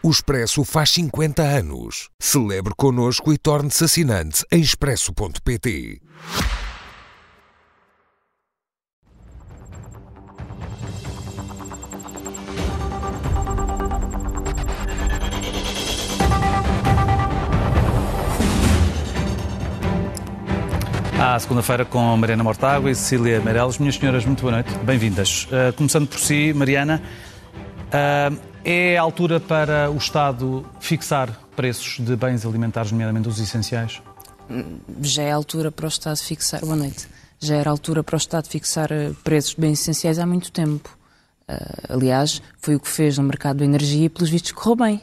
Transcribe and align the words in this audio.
O 0.00 0.10
Expresso 0.10 0.62
faz 0.64 0.90
50 0.90 1.42
anos. 1.42 2.08
Celebre 2.20 2.72
connosco 2.76 3.32
e 3.32 3.38
torne-se 3.38 3.82
assinante 3.82 4.44
em 4.52 4.60
expresso.pt. 4.60 6.00
À 21.20 21.36
segunda-feira 21.40 21.84
com 21.84 22.16
Mariana 22.16 22.44
Mortágua 22.44 22.88
e 22.88 22.94
Cecília 22.94 23.40
Meireles. 23.40 23.78
Minhas 23.78 23.96
senhoras, 23.96 24.24
muito 24.24 24.42
boa 24.42 24.52
noite, 24.52 24.72
bem-vindas. 24.84 25.48
Uh, 25.50 25.72
começando 25.76 26.06
por 26.06 26.20
si, 26.20 26.52
Mariana, 26.54 27.02
uh, 27.88 28.47
é 28.64 28.96
a 28.96 29.02
altura 29.02 29.40
para 29.40 29.90
o 29.90 29.96
Estado 29.96 30.66
fixar 30.80 31.30
preços 31.54 31.98
de 31.98 32.16
bens 32.16 32.44
alimentares, 32.44 32.92
nomeadamente 32.92 33.28
os 33.28 33.40
essenciais? 33.40 34.02
Já 35.00 35.22
é 35.22 35.32
a 35.32 35.34
altura 35.34 35.70
para 35.70 35.84
o 35.84 35.88
Estado 35.88 36.18
fixar. 36.18 36.60
Boa 36.60 36.76
noite. 36.76 37.08
Já 37.38 37.56
era 37.56 37.70
a 37.70 37.72
altura 37.72 38.02
para 38.02 38.14
o 38.14 38.18
Estado 38.18 38.48
fixar 38.48 38.90
eh, 38.90 39.12
preços 39.22 39.54
de 39.54 39.60
bens 39.60 39.80
essenciais 39.80 40.18
há 40.18 40.26
muito 40.26 40.50
tempo. 40.50 40.96
Uh, 41.48 41.94
aliás, 41.94 42.42
foi 42.58 42.74
o 42.74 42.80
que 42.80 42.88
fez 42.88 43.16
no 43.16 43.24
mercado 43.24 43.58
da 43.58 43.64
energia 43.64 44.06
e, 44.06 44.08
pelos 44.08 44.28
vistos, 44.28 44.52
correu 44.52 44.76
bem. 44.76 45.00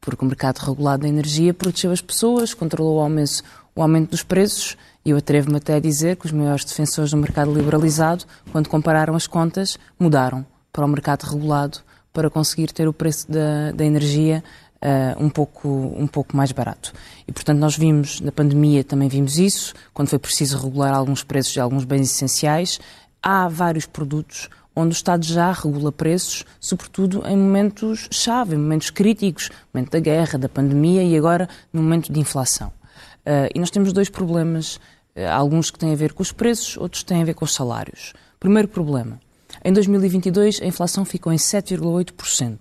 Porque 0.00 0.24
o 0.24 0.28
mercado 0.28 0.58
regulado 0.58 1.02
da 1.02 1.08
energia 1.08 1.52
protegeu 1.52 1.90
as 1.90 2.00
pessoas, 2.00 2.54
controlou 2.54 2.98
o 2.98 3.00
aumento, 3.00 3.42
o 3.74 3.82
aumento 3.82 4.10
dos 4.10 4.22
preços 4.22 4.76
e 5.04 5.10
eu 5.10 5.16
atrevo-me 5.16 5.56
até 5.56 5.74
a 5.74 5.80
dizer 5.80 6.16
que 6.16 6.26
os 6.26 6.32
maiores 6.32 6.64
defensores 6.64 7.12
do 7.12 7.16
mercado 7.16 7.52
liberalizado, 7.52 8.24
quando 8.52 8.68
compararam 8.68 9.14
as 9.14 9.26
contas, 9.26 9.78
mudaram 9.98 10.44
para 10.70 10.84
o 10.84 10.88
mercado 10.88 11.24
regulado 11.24 11.78
para 12.18 12.28
conseguir 12.28 12.72
ter 12.72 12.88
o 12.88 12.92
preço 12.92 13.30
da, 13.30 13.70
da 13.70 13.84
energia 13.84 14.42
uh, 14.82 15.24
um, 15.24 15.30
pouco, 15.30 15.68
um 15.68 16.08
pouco 16.08 16.36
mais 16.36 16.50
barato. 16.50 16.92
E, 17.28 17.32
portanto, 17.32 17.60
nós 17.60 17.76
vimos, 17.76 18.20
na 18.20 18.32
pandemia 18.32 18.82
também 18.82 19.08
vimos 19.08 19.38
isso, 19.38 19.72
quando 19.94 20.08
foi 20.08 20.18
preciso 20.18 20.58
regular 20.58 20.92
alguns 20.92 21.22
preços 21.22 21.52
de 21.52 21.60
alguns 21.60 21.84
bens 21.84 22.10
essenciais. 22.10 22.80
Há 23.22 23.46
vários 23.46 23.86
produtos 23.86 24.48
onde 24.74 24.88
o 24.88 24.98
Estado 24.98 25.24
já 25.24 25.52
regula 25.52 25.92
preços, 25.92 26.44
sobretudo 26.58 27.24
em 27.24 27.36
momentos-chave, 27.36 28.56
em 28.56 28.58
momentos 28.58 28.90
críticos, 28.90 29.48
momento 29.72 29.92
da 29.92 30.00
guerra, 30.00 30.40
da 30.40 30.48
pandemia 30.48 31.04
e 31.04 31.16
agora 31.16 31.48
no 31.72 31.80
momento 31.80 32.12
de 32.12 32.18
inflação. 32.18 32.72
Uh, 33.20 33.46
e 33.54 33.60
nós 33.60 33.70
temos 33.70 33.92
dois 33.92 34.08
problemas, 34.08 34.74
uh, 35.14 35.30
alguns 35.30 35.70
que 35.70 35.78
têm 35.78 35.92
a 35.92 35.96
ver 35.96 36.14
com 36.14 36.22
os 36.24 36.32
preços, 36.32 36.76
outros 36.78 37.04
têm 37.04 37.22
a 37.22 37.24
ver 37.24 37.34
com 37.34 37.44
os 37.44 37.54
salários. 37.54 38.12
Primeiro 38.40 38.66
problema. 38.66 39.20
Em 39.64 39.72
2022, 39.72 40.62
a 40.62 40.66
inflação 40.66 41.04
ficou 41.04 41.32
em 41.32 41.36
7,8%, 41.36 42.58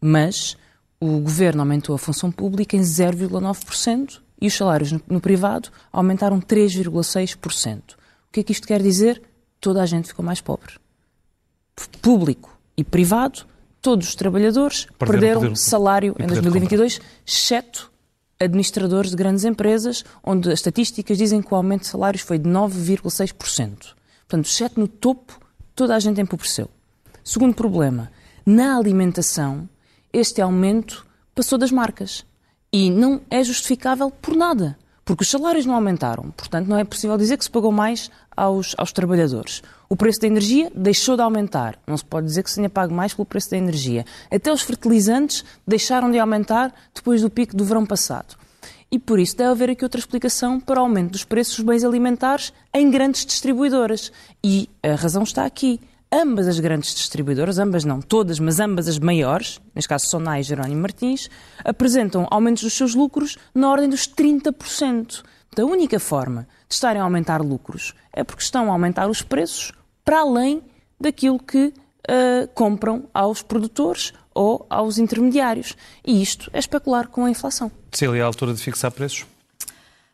mas 0.00 0.56
o 1.00 1.18
governo 1.20 1.62
aumentou 1.62 1.94
a 1.94 1.98
função 1.98 2.30
pública 2.30 2.76
em 2.76 2.80
0,9% 2.80 4.20
e 4.40 4.46
os 4.46 4.54
salários 4.54 4.92
no, 4.92 5.20
privado 5.20 5.70
aumentaram 5.92 6.40
3,6%. 6.40 7.92
O 7.92 8.32
que 8.32 8.40
é 8.40 8.42
que 8.42 8.52
isto 8.52 8.66
quer 8.66 8.82
dizer? 8.82 9.22
Toda 9.60 9.82
a 9.82 9.86
gente 9.86 10.08
ficou 10.08 10.24
mais 10.24 10.40
pobre. 10.40 10.74
Público 12.00 12.56
e 12.76 12.84
privado, 12.84 13.46
todos 13.80 14.08
os 14.08 14.14
trabalhadores 14.14 14.86
perderam, 14.98 15.40
perderam 15.40 15.56
salário 15.56 16.14
em 16.18 16.26
2022, 16.26 17.00
exceto 17.26 17.90
administradores 18.38 19.10
de 19.10 19.16
grandes 19.16 19.44
empresas, 19.44 20.04
onde 20.22 20.48
as 20.50 20.58
estatísticas 20.58 21.16
dizem 21.16 21.40
que 21.40 21.52
o 21.52 21.56
aumento 21.56 21.82
de 21.82 21.88
salários 21.88 22.22
foi 22.22 22.38
de 22.38 22.48
9,6%. 22.48 23.94
Portanto, 24.28 24.46
exceto 24.46 24.78
no 24.78 24.88
topo, 24.88 25.40
toda 25.76 25.94
a 25.94 26.00
gente 26.00 26.20
empobreceu. 26.20 26.68
Segundo 27.22 27.54
problema, 27.54 28.10
na 28.44 28.76
alimentação, 28.76 29.68
este 30.12 30.40
aumento 30.40 31.06
passou 31.34 31.58
das 31.58 31.70
marcas 31.70 32.24
e 32.72 32.90
não 32.90 33.20
é 33.30 33.44
justificável 33.44 34.10
por 34.10 34.34
nada, 34.34 34.78
porque 35.04 35.22
os 35.22 35.30
salários 35.30 35.66
não 35.66 35.74
aumentaram, 35.74 36.30
portanto 36.30 36.66
não 36.66 36.78
é 36.78 36.84
possível 36.84 37.18
dizer 37.18 37.36
que 37.36 37.44
se 37.44 37.50
pagou 37.50 37.70
mais 37.70 38.10
aos, 38.34 38.74
aos 38.78 38.90
trabalhadores. 38.90 39.62
O 39.88 39.96
preço 39.96 40.20
da 40.20 40.26
energia 40.26 40.72
deixou 40.74 41.14
de 41.14 41.22
aumentar, 41.22 41.78
não 41.86 41.96
se 41.96 42.04
pode 42.04 42.26
dizer 42.26 42.42
que 42.42 42.50
se 42.50 42.56
tenha 42.56 42.70
pago 42.70 42.94
mais 42.94 43.12
pelo 43.12 43.26
preço 43.26 43.50
da 43.50 43.58
energia. 43.58 44.04
Até 44.30 44.50
os 44.50 44.62
fertilizantes 44.62 45.44
deixaram 45.66 46.10
de 46.10 46.18
aumentar 46.18 46.74
depois 46.94 47.20
do 47.20 47.30
pico 47.30 47.54
do 47.54 47.64
verão 47.64 47.84
passado. 47.84 48.36
E 48.90 48.98
por 48.98 49.18
isso 49.18 49.36
deve 49.36 49.50
haver 49.50 49.70
aqui 49.70 49.84
outra 49.84 49.98
explicação 49.98 50.60
para 50.60 50.80
o 50.80 50.84
aumento 50.84 51.12
dos 51.12 51.24
preços 51.24 51.56
dos 51.56 51.64
bens 51.64 51.84
alimentares 51.84 52.52
em 52.72 52.90
grandes 52.90 53.26
distribuidoras. 53.26 54.12
E 54.42 54.68
a 54.82 54.94
razão 54.94 55.22
está 55.22 55.44
aqui. 55.44 55.80
Ambas 56.12 56.46
as 56.46 56.60
grandes 56.60 56.94
distribuidoras, 56.94 57.58
ambas 57.58 57.84
não, 57.84 58.00
todas, 58.00 58.38
mas 58.38 58.60
ambas 58.60 58.86
as 58.86 58.98
maiores, 58.98 59.60
neste 59.74 59.88
caso 59.88 60.06
Sonai 60.06 60.40
e 60.40 60.44
Jerónimo 60.44 60.80
Martins, 60.80 61.28
apresentam 61.64 62.28
aumentos 62.30 62.62
dos 62.62 62.74
seus 62.74 62.94
lucros 62.94 63.36
na 63.52 63.68
ordem 63.68 63.88
dos 63.88 64.06
30%. 64.08 65.24
A 65.58 65.64
única 65.64 65.98
forma 65.98 66.46
de 66.68 66.74
estarem 66.74 67.00
a 67.00 67.04
aumentar 67.04 67.42
lucros 67.42 67.92
é 68.12 68.22
porque 68.22 68.42
estão 68.42 68.68
a 68.68 68.72
aumentar 68.72 69.08
os 69.08 69.20
preços 69.20 69.72
para 70.04 70.20
além 70.20 70.62
daquilo 71.00 71.38
que 71.38 71.66
uh, 71.66 72.48
compram 72.54 73.08
aos 73.12 73.42
produtores 73.42 74.12
ou 74.36 74.66
aos 74.68 74.98
intermediários. 74.98 75.74
E 76.04 76.22
isto 76.22 76.50
é 76.52 76.58
especular 76.58 77.08
com 77.08 77.24
a 77.24 77.30
inflação. 77.30 77.72
Cecília, 77.90 78.20
é 78.20 78.22
a 78.22 78.26
altura 78.26 78.52
de 78.52 78.62
fixar 78.62 78.92
preços? 78.92 79.26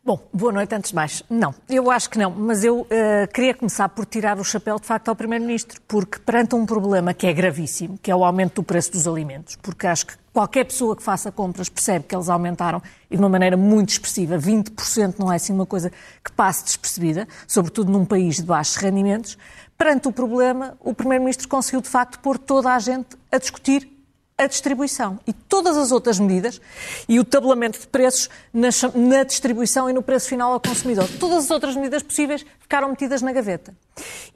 Bom, 0.05 0.19
boa 0.33 0.51
noite 0.51 0.75
antes 0.75 0.89
de 0.89 0.95
mais. 0.95 1.23
Não, 1.29 1.55
eu 1.69 1.89
acho 1.89 2.09
que 2.09 2.19
não, 2.19 2.29
mas 2.29 2.61
eu 2.65 2.81
uh, 2.81 2.87
queria 3.33 3.53
começar 3.53 3.87
por 3.87 4.05
tirar 4.05 4.37
o 4.37 4.43
chapéu 4.43 4.77
de 4.77 4.85
facto 4.85 5.07
ao 5.07 5.15
Primeiro-Ministro, 5.15 5.79
porque 5.87 6.19
perante 6.19 6.55
um 6.55 6.65
problema 6.65 7.13
que 7.13 7.25
é 7.25 7.31
gravíssimo, 7.31 7.97
que 8.01 8.11
é 8.11 8.15
o 8.15 8.25
aumento 8.25 8.55
do 8.55 8.63
preço 8.63 8.91
dos 8.91 9.07
alimentos, 9.07 9.55
porque 9.61 9.87
acho 9.87 10.07
que 10.07 10.13
qualquer 10.33 10.65
pessoa 10.65 10.93
que 10.93 11.01
faça 11.01 11.31
compras 11.31 11.69
percebe 11.69 12.03
que 12.03 12.13
eles 12.13 12.27
aumentaram 12.27 12.81
e 13.09 13.15
de 13.15 13.21
uma 13.21 13.29
maneira 13.29 13.55
muito 13.55 13.91
expressiva, 13.91 14.37
20% 14.37 15.15
não 15.17 15.31
é 15.31 15.37
assim 15.37 15.53
uma 15.53 15.65
coisa 15.65 15.89
que 16.21 16.33
passe 16.33 16.65
despercebida, 16.65 17.25
sobretudo 17.47 17.89
num 17.89 18.03
país 18.03 18.35
de 18.35 18.43
baixos 18.43 18.75
rendimentos. 18.75 19.37
Perante 19.77 20.09
o 20.09 20.11
problema, 20.11 20.77
o 20.81 20.93
Primeiro-Ministro 20.93 21.47
conseguiu 21.47 21.79
de 21.79 21.87
facto 21.87 22.19
pôr 22.19 22.37
toda 22.37 22.73
a 22.73 22.79
gente 22.79 23.15
a 23.31 23.37
discutir 23.37 23.92
a 24.37 24.47
distribuição 24.47 25.19
e 25.27 25.33
todas 25.33 25.77
as 25.77 25.91
outras 25.91 26.19
medidas 26.19 26.59
e 27.07 27.19
o 27.19 27.23
tabelamento 27.23 27.79
de 27.79 27.87
preços 27.87 28.29
na, 28.51 28.69
na, 28.95 29.23
distribuição 29.23 29.89
e 29.89 29.93
no 29.93 30.01
preço 30.01 30.27
final 30.27 30.53
ao 30.53 30.59
consumidor. 30.59 31.07
Todas 31.19 31.45
as 31.45 31.51
outras 31.51 31.75
medidas 31.75 32.01
possíveis 32.01 32.45
ficaram 32.59 32.89
metidas 32.89 33.21
na 33.21 33.31
gaveta. 33.31 33.73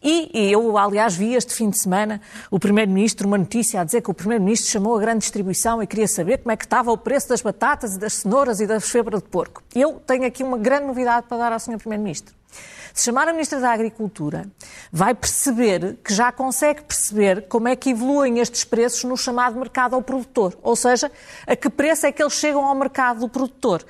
E, 0.01 0.29
e 0.33 0.51
eu, 0.51 0.77
aliás, 0.77 1.15
vi 1.15 1.33
este 1.33 1.53
fim 1.53 1.69
de 1.69 1.79
semana 1.79 2.21
o 2.51 2.59
Primeiro-Ministro, 2.59 3.27
uma 3.27 3.37
notícia 3.37 3.81
a 3.81 3.83
dizer 3.83 4.01
que 4.01 4.11
o 4.11 4.13
Primeiro-Ministro 4.13 4.69
chamou 4.69 4.95
a 4.95 4.99
grande 4.99 5.19
distribuição 5.19 5.81
e 5.81 5.87
queria 5.87 6.07
saber 6.07 6.37
como 6.37 6.51
é 6.51 6.57
que 6.57 6.65
estava 6.65 6.91
o 6.91 6.97
preço 6.97 7.29
das 7.29 7.41
batatas 7.41 7.95
e 7.95 7.99
das 7.99 8.13
cenouras 8.13 8.59
e 8.59 8.67
da 8.67 8.79
febra 8.79 9.17
de 9.17 9.23
porco. 9.23 9.63
Eu 9.73 9.93
tenho 10.05 10.25
aqui 10.25 10.43
uma 10.43 10.57
grande 10.57 10.85
novidade 10.85 11.25
para 11.27 11.37
dar 11.37 11.53
ao 11.53 11.59
Sr. 11.59 11.77
Primeiro-Ministro. 11.77 12.36
Se 12.97 13.03
chamar 13.03 13.27
a 13.27 13.31
Ministra 13.31 13.59
da 13.59 13.71
Agricultura, 13.71 14.49
vai 14.91 15.13
perceber 15.13 15.99
que 16.03 16.11
já 16.11 16.31
consegue 16.31 16.81
perceber 16.81 17.47
como 17.47 17.67
é 17.67 17.75
que 17.75 17.91
evoluem 17.91 18.39
estes 18.39 18.63
preços 18.63 19.03
no 19.03 19.15
chamado 19.15 19.59
mercado 19.59 19.93
ao 19.93 20.01
produtor. 20.01 20.57
Ou 20.63 20.75
seja, 20.75 21.11
a 21.45 21.55
que 21.55 21.69
preço 21.69 22.07
é 22.07 22.11
que 22.11 22.23
eles 22.23 22.33
chegam 22.33 22.65
ao 22.65 22.73
mercado 22.73 23.19
do 23.19 23.29
produtor. 23.29 23.85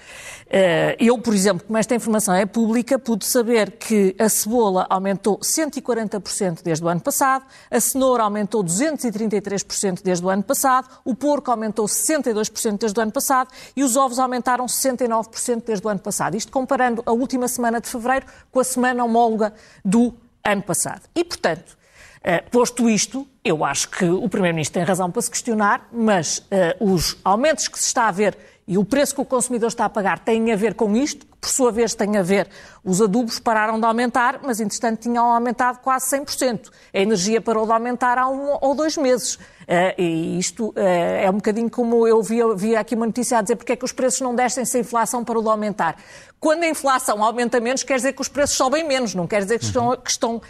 Eh, 0.50 0.98
eu, 1.00 1.18
por 1.20 1.34
exemplo, 1.34 1.66
como 1.66 1.78
esta 1.78 1.96
informação 1.96 2.34
é 2.34 2.46
pública, 2.46 3.00
pude 3.00 3.26
saber 3.26 3.72
que 3.72 4.14
a 4.20 4.28
cebola 4.28 4.86
aumentou 4.90 5.40
140% 5.40 6.62
desde 6.62 6.84
o 6.84 6.90
ano 6.90 7.02
passado, 7.02 7.46
a 7.72 7.80
cenoura 7.80 8.24
aumentou 8.24 8.62
233% 8.62 10.02
desde 10.04 10.26
o 10.26 10.30
ano 10.30 10.44
passado, 10.44 10.90
o 11.06 11.16
porco 11.16 11.50
aumentou 11.50 11.86
62% 11.86 12.78
desde 12.78 13.00
o 13.00 13.04
ano 13.04 13.12
passado 13.12 13.50
e 13.74 13.84
os 13.86 13.96
ovos 13.96 14.20
aumentaram 14.20 14.66
69% 14.66 15.64
desde 15.66 15.86
o 15.86 15.90
ano 15.90 16.00
passado. 16.00 16.36
Isto 16.36 16.52
comparando 16.52 17.02
a 17.06 17.12
última 17.12 17.48
semana 17.48 17.80
de 17.80 17.88
fevereiro 17.90 18.26
com 18.52 18.60
a 18.60 18.64
semana 18.64 19.04
homóloga 19.04 19.54
do 19.84 20.14
ano 20.44 20.62
passado. 20.64 21.02
E, 21.16 21.24
portanto, 21.24 21.78
Uh, 22.18 22.50
posto 22.50 22.90
isto, 22.90 23.26
eu 23.42 23.64
acho 23.64 23.90
que 23.90 24.04
o 24.04 24.28
Primeiro-Ministro 24.28 24.74
tem 24.74 24.84
razão 24.84 25.10
para 25.10 25.22
se 25.22 25.32
questionar, 25.32 25.88
mas 25.94 26.40
uh, 26.40 26.94
os 26.94 27.16
aumentos 27.24 27.70
que 27.70 27.80
se 27.80 27.86
está 27.86 28.10
a 28.10 28.12
ver 28.12 28.38
e 28.68 28.78
o 28.78 28.84
preço 28.84 29.16
que 29.16 29.22
o 29.22 29.26
consumidor 29.26 29.70
está 29.70 29.86
a 29.86 29.90
pagar 29.90 30.20
têm 30.20 30.52
a 30.52 30.56
ver 30.58 30.74
com 30.74 30.94
isto, 30.94 31.26
por 31.48 31.54
sua 31.54 31.72
vez 31.72 31.96
tem 31.96 32.18
a 32.18 32.22
ver, 32.22 32.50
os 32.84 33.02
adubos 33.02 33.40
pararam 33.40 33.80
de 33.80 33.86
aumentar, 33.86 34.42
mas 34.44 34.60
entretanto 34.60 35.00
tinham 35.00 35.26
aumentado 35.26 35.80
quase 35.80 36.18
100%. 36.18 36.70
A 36.94 37.00
energia 37.00 37.40
parou 37.40 37.66
de 37.66 37.72
aumentar 37.72 38.18
há 38.18 38.28
um 38.28 38.58
ou 38.60 38.76
dois 38.76 38.98
meses. 38.98 39.36
Uh, 39.36 39.96
e 39.98 40.38
isto 40.38 40.70
uh, 40.70 40.74
é 40.78 41.30
um 41.30 41.36
bocadinho 41.36 41.70
como 41.70 42.06
eu 42.06 42.22
via, 42.22 42.80
aqui 42.80 42.96
uma 42.96 43.06
notícia 43.06 43.38
a 43.38 43.42
dizer 43.42 43.56
porque 43.56 43.72
é 43.72 43.76
que 43.78 43.86
os 43.86 43.94
preços 43.94 44.20
não 44.20 44.36
descem 44.36 44.66
se 44.66 44.76
a 44.76 44.80
inflação 44.82 45.24
parou 45.24 45.42
de 45.42 45.48
aumentar. 45.48 45.96
Quando 46.38 46.64
a 46.64 46.68
inflação 46.68 47.24
aumenta 47.24 47.62
menos, 47.62 47.82
quer 47.82 47.96
dizer 47.96 48.12
que 48.12 48.22
os 48.22 48.28
preços 48.28 48.58
sobem 48.58 48.86
menos, 48.86 49.16
não 49.16 49.26
quer 49.26 49.42
dizer 49.42 49.58
que 49.58 49.66
estão, 49.66 49.96
que 49.96 50.12
estão 50.12 50.42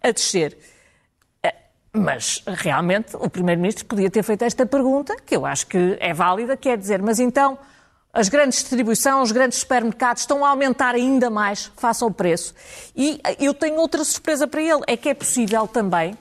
a 0.00 0.12
descer. 0.12 0.56
Mas, 1.92 2.42
realmente, 2.46 3.16
o 3.16 3.30
Primeiro-Ministro 3.30 3.84
podia 3.86 4.10
ter 4.10 4.24
feito 4.24 4.42
esta 4.42 4.66
pergunta, 4.66 5.16
que 5.24 5.36
eu 5.36 5.46
acho 5.46 5.66
que 5.68 5.96
é 6.00 6.12
válida, 6.12 6.56
quer 6.56 6.76
dizer, 6.76 7.00
mas 7.00 7.20
então 7.20 7.56
as 8.14 8.28
grandes 8.28 8.60
distribuições, 8.60 9.24
os 9.24 9.32
grandes 9.32 9.58
supermercados 9.58 10.22
estão 10.22 10.44
a 10.44 10.50
aumentar 10.50 10.94
ainda 10.94 11.28
mais 11.28 11.70
face 11.76 12.04
ao 12.04 12.10
preço. 12.10 12.54
E 12.94 13.20
eu 13.40 13.52
tenho 13.52 13.76
outra 13.76 14.04
surpresa 14.04 14.46
para 14.46 14.62
ele, 14.62 14.80
é 14.86 14.96
que 14.96 15.08
é 15.08 15.14
possível 15.14 15.66
também 15.66 16.16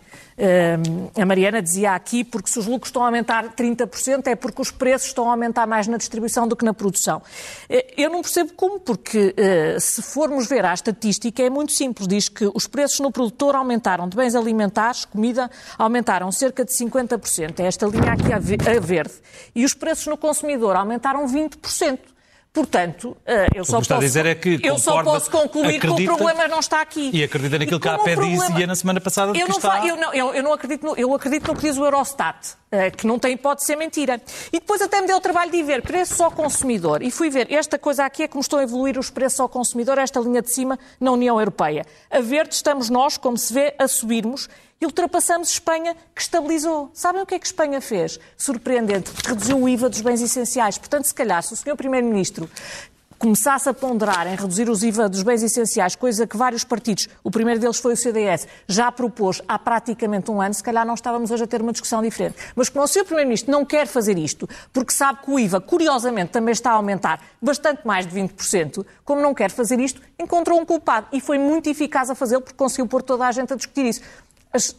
a 1.20 1.26
Mariana 1.26 1.62
dizia 1.62 1.94
aqui, 1.94 2.24
porque 2.24 2.50
se 2.50 2.60
os 2.60 2.66
lucros 2.66 2.90
estão 2.90 3.04
a 3.04 3.06
aumentar 3.06 3.54
30%, 3.56 4.28
é 4.28 4.36
porque 4.36 4.62
os 4.62 4.72
preços 4.72 5.08
estão 5.08 5.28
a 5.28 5.32
aumentar 5.32 5.68
mais 5.68 5.88
na 5.88 5.98
distribuição 5.98 6.48
do 6.48 6.56
que 6.56 6.66
na 6.66 6.74
produção. 6.74 7.22
Eh, 7.70 7.94
eu 7.98 8.10
não 8.10 8.22
percebo 8.22 8.54
como, 8.54 8.80
porque 8.80 9.34
eh, 9.38 9.78
se 9.80 10.02
formos 10.02 10.48
ver 10.48 10.66
a 10.66 10.74
estatística, 10.74 11.42
é 11.42 11.50
muito 11.50 11.72
simples. 11.72 12.08
Diz 12.08 12.30
que 12.30 12.50
os 12.54 12.68
preços 12.68 13.00
no 13.00 13.12
produtor 13.12 13.56
aumentaram 13.56 14.08
de 14.08 14.18
bens 14.18 14.36
alimentares, 14.36 15.06
comida, 15.06 15.50
aumentaram 15.78 16.32
cerca 16.32 16.66
de 16.66 16.72
50%. 16.72 17.60
É 17.60 17.68
esta 17.68 17.86
linha 17.86 18.14
aqui 18.14 18.34
a 18.34 18.40
verde. 18.40 19.14
E 19.56 19.64
os 19.64 19.74
preços 19.74 20.08
no 20.08 20.18
consumidor 20.18 20.76
aumentaram 20.76 21.26
20%. 21.28 22.12
Portanto, 22.54 23.18
eh, 23.26 23.48
eu 23.56 23.66
só, 23.66 23.82
posso, 23.82 23.94
é 23.94 24.38
eu 24.62 24.78
só 24.78 25.04
posso 25.04 25.32
concluir 25.32 25.78
acredita, 25.78 25.96
que 25.96 26.04
o 26.04 26.06
problema 26.06 26.48
não 26.48 26.60
está 26.60 26.82
aqui. 26.82 27.10
E 27.12 27.24
acredita 27.24 27.58
naquilo 27.58 27.80
que 27.80 27.88
a 27.90 27.96
APE 27.96 28.14
problema... 28.14 28.48
dizia 28.48 28.68
na 28.68 28.76
semana 28.76 29.02
passada 29.02 29.32
eu 29.36 29.48
que 29.48 29.50
não, 29.50 29.58
está... 29.58 29.88
eu, 29.88 29.96
não, 29.96 30.14
eu, 30.14 30.44
não 30.44 30.54
acredito 30.54 30.86
no, 30.86 30.96
eu 30.96 31.16
acredito 31.16 31.48
no 31.48 31.56
que 31.56 31.64
diz 31.64 31.80
o 31.80 31.84
Eurostat, 31.84 32.50
eh, 32.70 32.92
que 32.92 33.08
não 33.08 33.18
tem 33.18 33.34
hipótese 33.34 33.66
de 33.66 33.74
ser 33.74 33.76
mentira. 33.76 34.22
E 34.52 34.60
depois 34.60 34.84
até 34.84 35.02
me 35.02 35.08
deu 35.08 35.18
o 35.18 35.20
trabalho 35.20 35.50
de 35.50 35.58
ir 35.58 35.64
ver 35.64 35.82
preços 35.82 36.22
ao 36.22 36.30
consumidor. 36.30 37.02
E 37.02 37.10
fui 37.10 37.28
ver, 37.32 37.52
esta 37.52 37.80
coisa 37.80 38.06
aqui 38.06 38.22
é 38.22 38.28
como 38.28 38.42
estão 38.42 38.60
a 38.60 38.64
evoluir 38.64 39.00
os 39.00 39.10
preços 39.10 39.40
ao 39.40 39.50
consumidor, 39.50 39.98
esta 39.98 40.20
linha 40.20 40.44
de 40.44 40.54
cima 40.54 40.78
na 41.00 41.12
União 41.12 41.40
Europeia. 41.40 41.88
A 42.12 42.20
verde 42.20 42.54
estamos 42.54 42.88
nós, 42.88 43.18
como 43.18 43.36
se 43.36 43.52
vê, 43.52 43.74
a 43.80 43.88
subirmos 43.88 44.48
e 44.80 44.86
ultrapassamos 44.86 45.50
Espanha, 45.50 45.96
que 46.14 46.22
estabilizou. 46.22 46.92
Sabem 46.94 47.22
o 47.22 47.25
que 47.25 47.36
é 47.36 47.40
que 47.40 47.46
Espanha 47.46 47.80
fez? 47.80 48.20
Surpreendente, 48.36 49.12
reduziu 49.25 49.58
o 49.58 49.70
IVA 49.70 49.90
dos 49.90 50.02
bens 50.02 50.22
essenciais. 50.22 50.78
Portanto, 50.78 51.06
se 51.06 51.14
calhar, 51.14 51.42
se 51.42 51.54
o 51.54 51.56
Sr. 51.56 51.75
Primeiro-Ministro 51.75 52.50
começasse 53.24 53.70
a 53.70 53.74
ponderar 53.74 54.28
em 54.28 54.36
reduzir 54.36 54.70
os 54.70 54.84
IVA 54.84 55.08
dos 55.08 55.24
bens 55.24 55.42
essenciais, 55.42 55.96
coisa 55.96 56.28
que 56.28 56.36
vários 56.36 56.66
partidos, 56.66 57.08
o 57.24 57.31
primeiro 57.31 57.58
deles 57.58 57.78
foi 57.78 57.94
o 57.94 57.96
CDS, 57.96 58.46
já 58.68 58.92
propôs 58.92 59.42
há 59.48 59.58
praticamente 59.58 60.30
um 60.30 60.42
ano, 60.42 60.54
se 60.54 60.62
calhar 60.62 60.86
não 60.86 60.94
estávamos 60.94 61.31
hoje 61.31 61.46
a 61.46 61.48
ter 61.48 61.62
uma 61.62 61.72
discussão 61.72 62.02
diferente. 62.02 62.36
Mas 62.54 62.68
como 62.68 62.84
o 62.84 62.88
Sr. 62.88 63.06
Primeiro-Ministro 63.06 63.50
não 63.50 63.64
quer 63.64 63.88
fazer 63.88 64.18
isto, 64.18 64.46
porque 64.74 64.92
sabe 64.92 65.20
que 65.24 65.31
o 65.31 65.40
IVA, 65.40 65.62
curiosamente, 65.62 66.31
também 66.34 66.52
está 66.52 66.72
a 66.72 66.74
aumentar 66.74 67.22
bastante 67.42 67.88
mais 67.88 68.06
de 68.06 68.14
20%, 68.14 68.86
como 69.06 69.22
não 69.22 69.34
quer 69.34 69.52
fazer 69.52 69.80
isto, 69.80 70.02
encontrou 70.20 70.60
um 70.60 70.66
culpado 70.66 71.08
e 71.14 71.22
foi 71.22 71.40
muito 71.40 71.70
eficaz 71.70 72.10
a 72.10 72.16
fazê-lo 72.16 72.42
porque 72.42 72.58
conseguiu 72.58 72.88
pôr 72.88 73.02
toda 73.02 73.25
a 73.25 73.31
gente 73.31 73.54
a 73.54 73.56
discutir 73.56 73.86
isso. 73.86 74.02
As 74.54 74.76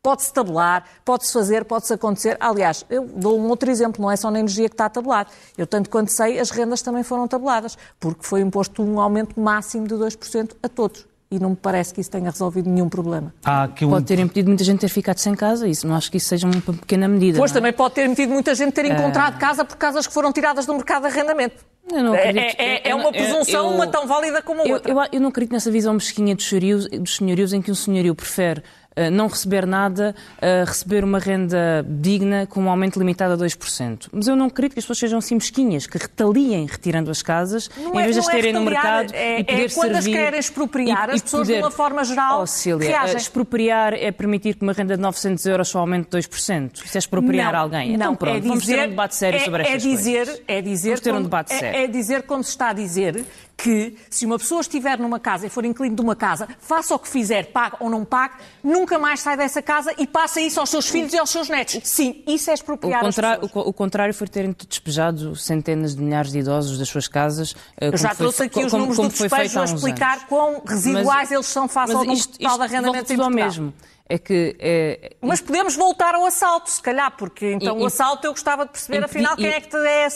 Pode-se 0.00 0.32
tabelar, 0.32 0.84
pode-se 1.04 1.32
fazer, 1.32 1.64
pode-se 1.64 1.92
acontecer. 1.92 2.36
Aliás, 2.38 2.84
eu 2.88 3.04
dou 3.04 3.38
um 3.38 3.48
outro 3.48 3.68
exemplo, 3.68 4.00
não 4.00 4.10
é 4.10 4.16
só 4.16 4.30
na 4.30 4.38
energia 4.38 4.68
que 4.68 4.74
está 4.74 4.88
tabelado. 4.88 5.30
Eu, 5.56 5.66
tanto 5.66 5.90
quanto 5.90 6.12
sei, 6.12 6.38
as 6.38 6.50
rendas 6.50 6.80
também 6.82 7.02
foram 7.02 7.26
tabeladas, 7.26 7.76
porque 7.98 8.24
foi 8.24 8.40
imposto 8.40 8.80
um 8.82 9.00
aumento 9.00 9.38
máximo 9.38 9.88
de 9.88 9.94
2% 9.94 10.52
a 10.62 10.68
todos. 10.68 11.04
E 11.30 11.38
não 11.38 11.50
me 11.50 11.56
parece 11.56 11.92
que 11.92 12.00
isso 12.00 12.10
tenha 12.10 12.30
resolvido 12.30 12.70
nenhum 12.70 12.88
problema. 12.88 13.34
Um... 13.82 13.90
Pode 13.90 14.06
ter 14.06 14.18
impedido 14.20 14.48
muita 14.48 14.64
gente 14.64 14.76
de 14.76 14.80
ter 14.82 14.88
ficado 14.88 15.18
sem 15.18 15.34
casa, 15.34 15.66
isso 15.66 15.86
não 15.86 15.96
acho 15.96 16.10
que 16.10 16.16
isso 16.16 16.28
seja 16.28 16.46
uma 16.46 16.58
pequena 16.58 17.08
medida. 17.08 17.36
Pois 17.36 17.50
é? 17.50 17.54
também 17.54 17.72
pode 17.72 17.96
ter 17.96 18.06
impedido 18.06 18.32
muita 18.32 18.54
gente 18.54 18.68
de 18.68 18.74
ter 18.74 18.86
encontrado 18.86 19.36
é... 19.36 19.38
casa 19.38 19.64
por 19.64 19.76
casas 19.76 20.06
que 20.06 20.14
foram 20.14 20.32
tiradas 20.32 20.64
do 20.64 20.72
mercado 20.74 21.02
de 21.02 21.08
arrendamento. 21.08 21.66
Acredito, 22.14 22.56
é, 22.58 22.88
é, 22.88 22.90
é, 22.90 22.94
uma 22.94 23.10
presunção 23.10 23.70
eu, 23.70 23.74
uma 23.74 23.86
tão 23.86 24.06
válida 24.06 24.42
como 24.42 24.60
a 24.60 24.72
outra. 24.74 24.92
Eu, 24.92 24.98
eu, 24.98 25.08
eu, 25.12 25.20
não 25.20 25.30
acredito 25.30 25.52
nessa 25.52 25.70
visão 25.70 25.94
mesquinha 25.94 26.34
dos 26.34 26.46
senhorios, 26.46 26.86
dos 26.86 27.16
senhorios 27.16 27.52
em 27.52 27.62
que 27.62 27.70
um 27.70 27.74
senhorio 27.74 28.14
prefere 28.14 28.62
não 29.10 29.28
receber 29.28 29.66
nada, 29.66 30.14
uh, 30.36 30.64
receber 30.66 31.04
uma 31.04 31.18
renda 31.18 31.84
digna 31.88 32.46
com 32.46 32.60
um 32.60 32.70
aumento 32.70 32.98
limitado 32.98 33.34
a 33.34 33.36
2%. 33.36 34.08
Mas 34.12 34.26
eu 34.28 34.36
não 34.36 34.46
acredito 34.46 34.74
que 34.74 34.78
as 34.78 34.84
pessoas 34.84 34.98
sejam 34.98 35.18
assim 35.18 35.34
mesquinhas, 35.34 35.86
que 35.86 35.98
retaliem 35.98 36.66
retirando 36.66 37.10
as 37.10 37.22
casas, 37.22 37.70
não 37.76 37.98
em 38.00 38.04
vez 38.04 38.14
de 38.14 38.20
as 38.20 38.28
é 38.28 38.30
terem 38.32 38.52
no 38.52 38.62
mercado 38.62 39.12
é, 39.14 39.40
e 39.40 39.44
poder 39.44 39.64
é 39.64 39.68
quando 39.68 39.92
servir... 39.92 39.96
as 39.96 40.06
querem 40.06 40.40
expropriar, 40.40 41.08
e, 41.10 41.12
as 41.12 41.22
pessoas 41.22 41.46
poder... 41.46 41.58
de 41.58 41.62
uma 41.64 41.70
forma 41.70 42.04
geral 42.04 42.42
oh, 42.42 42.46
Cília, 42.46 42.88
reagem. 42.88 43.16
expropriar 43.16 43.94
é 43.94 44.10
permitir 44.10 44.54
que 44.54 44.62
uma 44.62 44.72
renda 44.72 44.96
de 44.96 45.02
900 45.02 45.44
euros 45.46 45.68
só 45.68 45.80
aumente 45.80 46.08
2%. 46.08 46.84
Isso 46.84 46.96
é 46.96 46.98
expropriar 46.98 47.52
não, 47.52 47.60
alguém. 47.60 47.88
Não, 47.88 47.94
então 47.94 48.16
pronto, 48.16 48.36
é 48.36 48.40
dizer, 48.40 48.48
vamos 48.48 48.66
ter 48.66 48.80
um 48.80 48.88
debate 48.90 49.16
sério 49.16 49.38
é, 49.38 49.44
sobre 49.44 49.62
estas 49.62 49.74
é 49.74 49.88
dizer, 49.88 50.26
coisas. 50.26 50.42
É 50.48 50.62
dizer, 50.62 50.88
vamos 50.88 51.00
ter 51.00 51.14
um 51.14 51.22
debate 51.22 51.52
é, 51.52 51.58
sério. 51.58 51.80
É 51.80 51.86
dizer, 51.86 52.22
como 52.22 52.42
se 52.42 52.50
está 52.50 52.70
a 52.70 52.72
dizer, 52.72 53.24
que 53.58 53.96
se 54.08 54.24
uma 54.24 54.38
pessoa 54.38 54.60
estiver 54.60 54.96
numa 55.00 55.18
casa 55.18 55.46
e 55.46 55.50
for 55.50 55.64
inquilino 55.64 55.96
de 55.96 56.00
uma 56.00 56.14
casa, 56.14 56.48
faça 56.60 56.94
o 56.94 56.98
que 56.98 57.08
fizer, 57.08 57.46
pague 57.46 57.76
ou 57.80 57.90
não 57.90 58.04
pague, 58.04 58.36
nunca 58.62 59.00
mais 59.00 59.18
sai 59.18 59.36
dessa 59.36 59.60
casa 59.60 59.92
e 59.98 60.06
passa 60.06 60.40
isso 60.40 60.60
aos 60.60 60.70
seus 60.70 60.88
filhos 60.88 61.12
e 61.12 61.18
aos 61.18 61.28
seus 61.28 61.48
netos. 61.48 61.80
Sim, 61.82 62.22
isso 62.24 62.48
é 62.50 62.54
expropriar 62.54 63.02
o 63.02 63.06
contrário. 63.06 63.50
O, 63.52 63.58
o 63.68 63.72
contrário 63.72 64.14
foi 64.14 64.28
terem 64.28 64.54
despejado 64.68 65.34
centenas 65.34 65.96
de 65.96 66.00
milhares 66.00 66.30
de 66.30 66.38
idosos 66.38 66.78
das 66.78 66.88
suas 66.88 67.08
casas. 67.08 67.56
Eh, 67.80 67.88
Eu 67.88 67.98
já 67.98 68.14
trouxe 68.14 68.44
aqui 68.44 68.64
os 68.64 68.72
números 68.72 68.96
do 68.96 69.08
despejo 69.08 69.58
a 69.60 69.64
explicar 69.64 70.12
anos. 70.12 70.24
quão 70.28 70.62
residuais 70.64 71.04
mas, 71.04 71.32
eles 71.32 71.46
são 71.46 71.66
face 71.66 71.92
ao 71.92 72.04
total 72.04 72.58
de 72.58 72.62
arrendamentos 72.62 73.10
em 73.10 73.16
Portugal. 73.16 73.30
mesmo 73.30 73.74
é 74.08 74.18
que... 74.18 74.56
É... 74.58 75.16
Mas 75.20 75.40
podemos 75.40 75.76
voltar 75.76 76.14
ao 76.14 76.24
assalto, 76.24 76.70
se 76.70 76.80
calhar, 76.80 77.14
porque 77.16 77.52
então 77.52 77.78
e, 77.78 77.82
o 77.82 77.86
assalto 77.86 78.26
eu 78.26 78.32
gostava 78.32 78.64
de 78.64 78.72
perceber, 78.72 79.04
afinal, 79.04 79.36
quem 79.36 79.48
é 79.48 79.60
que 79.60 79.76
é, 79.76 80.08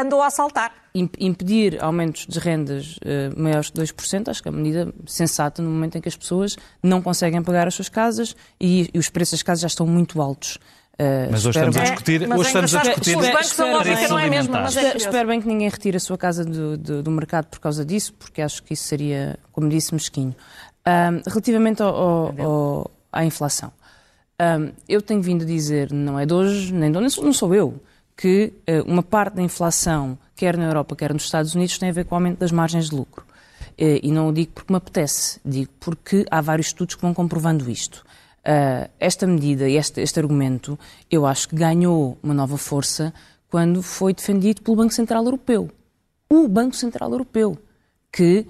andou 0.00 0.20
a 0.20 0.26
assaltar. 0.26 0.72
Impedir 0.94 1.82
aumentos 1.82 2.26
de 2.26 2.38
rendas 2.38 2.96
uh, 2.98 3.40
maiores 3.40 3.70
que 3.70 3.78
2%, 3.78 4.28
acho 4.28 4.42
que 4.42 4.48
é 4.48 4.50
uma 4.50 4.60
medida 4.60 4.92
sensata 5.06 5.62
no 5.62 5.70
momento 5.70 5.96
em 5.96 6.00
que 6.00 6.08
as 6.08 6.16
pessoas 6.16 6.56
não 6.82 7.00
conseguem 7.00 7.42
pagar 7.42 7.68
as 7.68 7.74
suas 7.74 7.88
casas 7.88 8.34
e, 8.60 8.90
e 8.92 8.98
os 8.98 9.08
preços 9.08 9.38
das 9.38 9.42
casas 9.42 9.62
já 9.62 9.68
estão 9.68 9.86
muito 9.86 10.20
altos. 10.20 10.58
Uh, 11.00 11.30
mas 11.30 11.46
hoje 11.46 11.58
estamos 11.60 11.76
a 11.76 11.80
discutir. 11.80 12.22
É, 12.22 12.34
hoje 12.34 12.46
estamos 12.48 12.74
a 12.74 12.82
discutir. 12.82 13.16
Os 13.16 13.28
bancos 13.28 13.48
são 13.50 13.72
lógica, 13.72 14.08
não 14.08 14.18
é 14.18 14.28
mesmo? 14.28 14.52
Mas 14.52 14.76
é 14.76 14.96
espero 14.96 15.28
bem 15.28 15.40
que 15.40 15.46
ninguém 15.46 15.68
retire 15.68 15.96
a 15.96 16.00
sua 16.00 16.18
casa 16.18 16.44
do, 16.44 16.76
do, 16.76 17.02
do, 17.04 17.10
mercado 17.12 17.46
por 17.46 17.60
causa 17.60 17.84
disso, 17.84 18.12
porque 18.14 18.42
acho 18.42 18.62
que 18.64 18.74
isso 18.74 18.82
seria, 18.82 19.38
como 19.52 19.68
disse, 19.68 19.94
mesquinho. 19.94 20.34
Uh, 20.80 21.22
relativamente 21.28 21.82
ao, 21.82 21.94
ao, 21.94 22.90
à 23.12 23.24
inflação. 23.24 23.72
Um, 24.40 24.72
eu 24.88 25.02
tenho 25.02 25.20
vindo 25.20 25.42
a 25.42 25.46
dizer, 25.46 25.92
não 25.92 26.18
é 26.18 26.24
de 26.24 26.32
hoje, 26.32 26.72
nem 26.72 26.92
de 26.92 26.98
hoje, 26.98 27.20
não 27.20 27.32
sou 27.32 27.54
eu, 27.54 27.80
que 28.16 28.52
uh, 28.68 28.90
uma 28.90 29.02
parte 29.02 29.34
da 29.34 29.42
inflação, 29.42 30.16
quer 30.36 30.56
na 30.56 30.66
Europa, 30.66 30.94
quer 30.94 31.12
nos 31.12 31.24
Estados 31.24 31.54
Unidos, 31.54 31.76
tem 31.78 31.88
a 31.88 31.92
ver 31.92 32.04
com 32.04 32.14
o 32.14 32.18
aumento 32.18 32.38
das 32.38 32.52
margens 32.52 32.88
de 32.88 32.94
lucro. 32.94 33.24
Uh, 33.72 33.98
e 34.02 34.12
não 34.12 34.28
o 34.28 34.32
digo 34.32 34.52
porque 34.52 34.72
me 34.72 34.76
apetece, 34.76 35.40
digo 35.44 35.70
porque 35.80 36.24
há 36.30 36.40
vários 36.40 36.68
estudos 36.68 36.94
que 36.94 37.02
vão 37.02 37.12
comprovando 37.12 37.68
isto. 37.68 38.04
Uh, 38.40 38.88
esta 39.00 39.26
medida 39.26 39.68
e 39.68 39.76
este, 39.76 40.00
este 40.00 40.20
argumento, 40.20 40.78
eu 41.10 41.26
acho 41.26 41.48
que 41.48 41.56
ganhou 41.56 42.16
uma 42.22 42.32
nova 42.32 42.56
força 42.56 43.12
quando 43.50 43.82
foi 43.82 44.14
defendido 44.14 44.62
pelo 44.62 44.76
Banco 44.76 44.92
Central 44.92 45.24
Europeu. 45.24 45.70
O 46.30 46.46
Banco 46.46 46.76
Central 46.76 47.10
Europeu, 47.10 47.58
que 48.10 48.46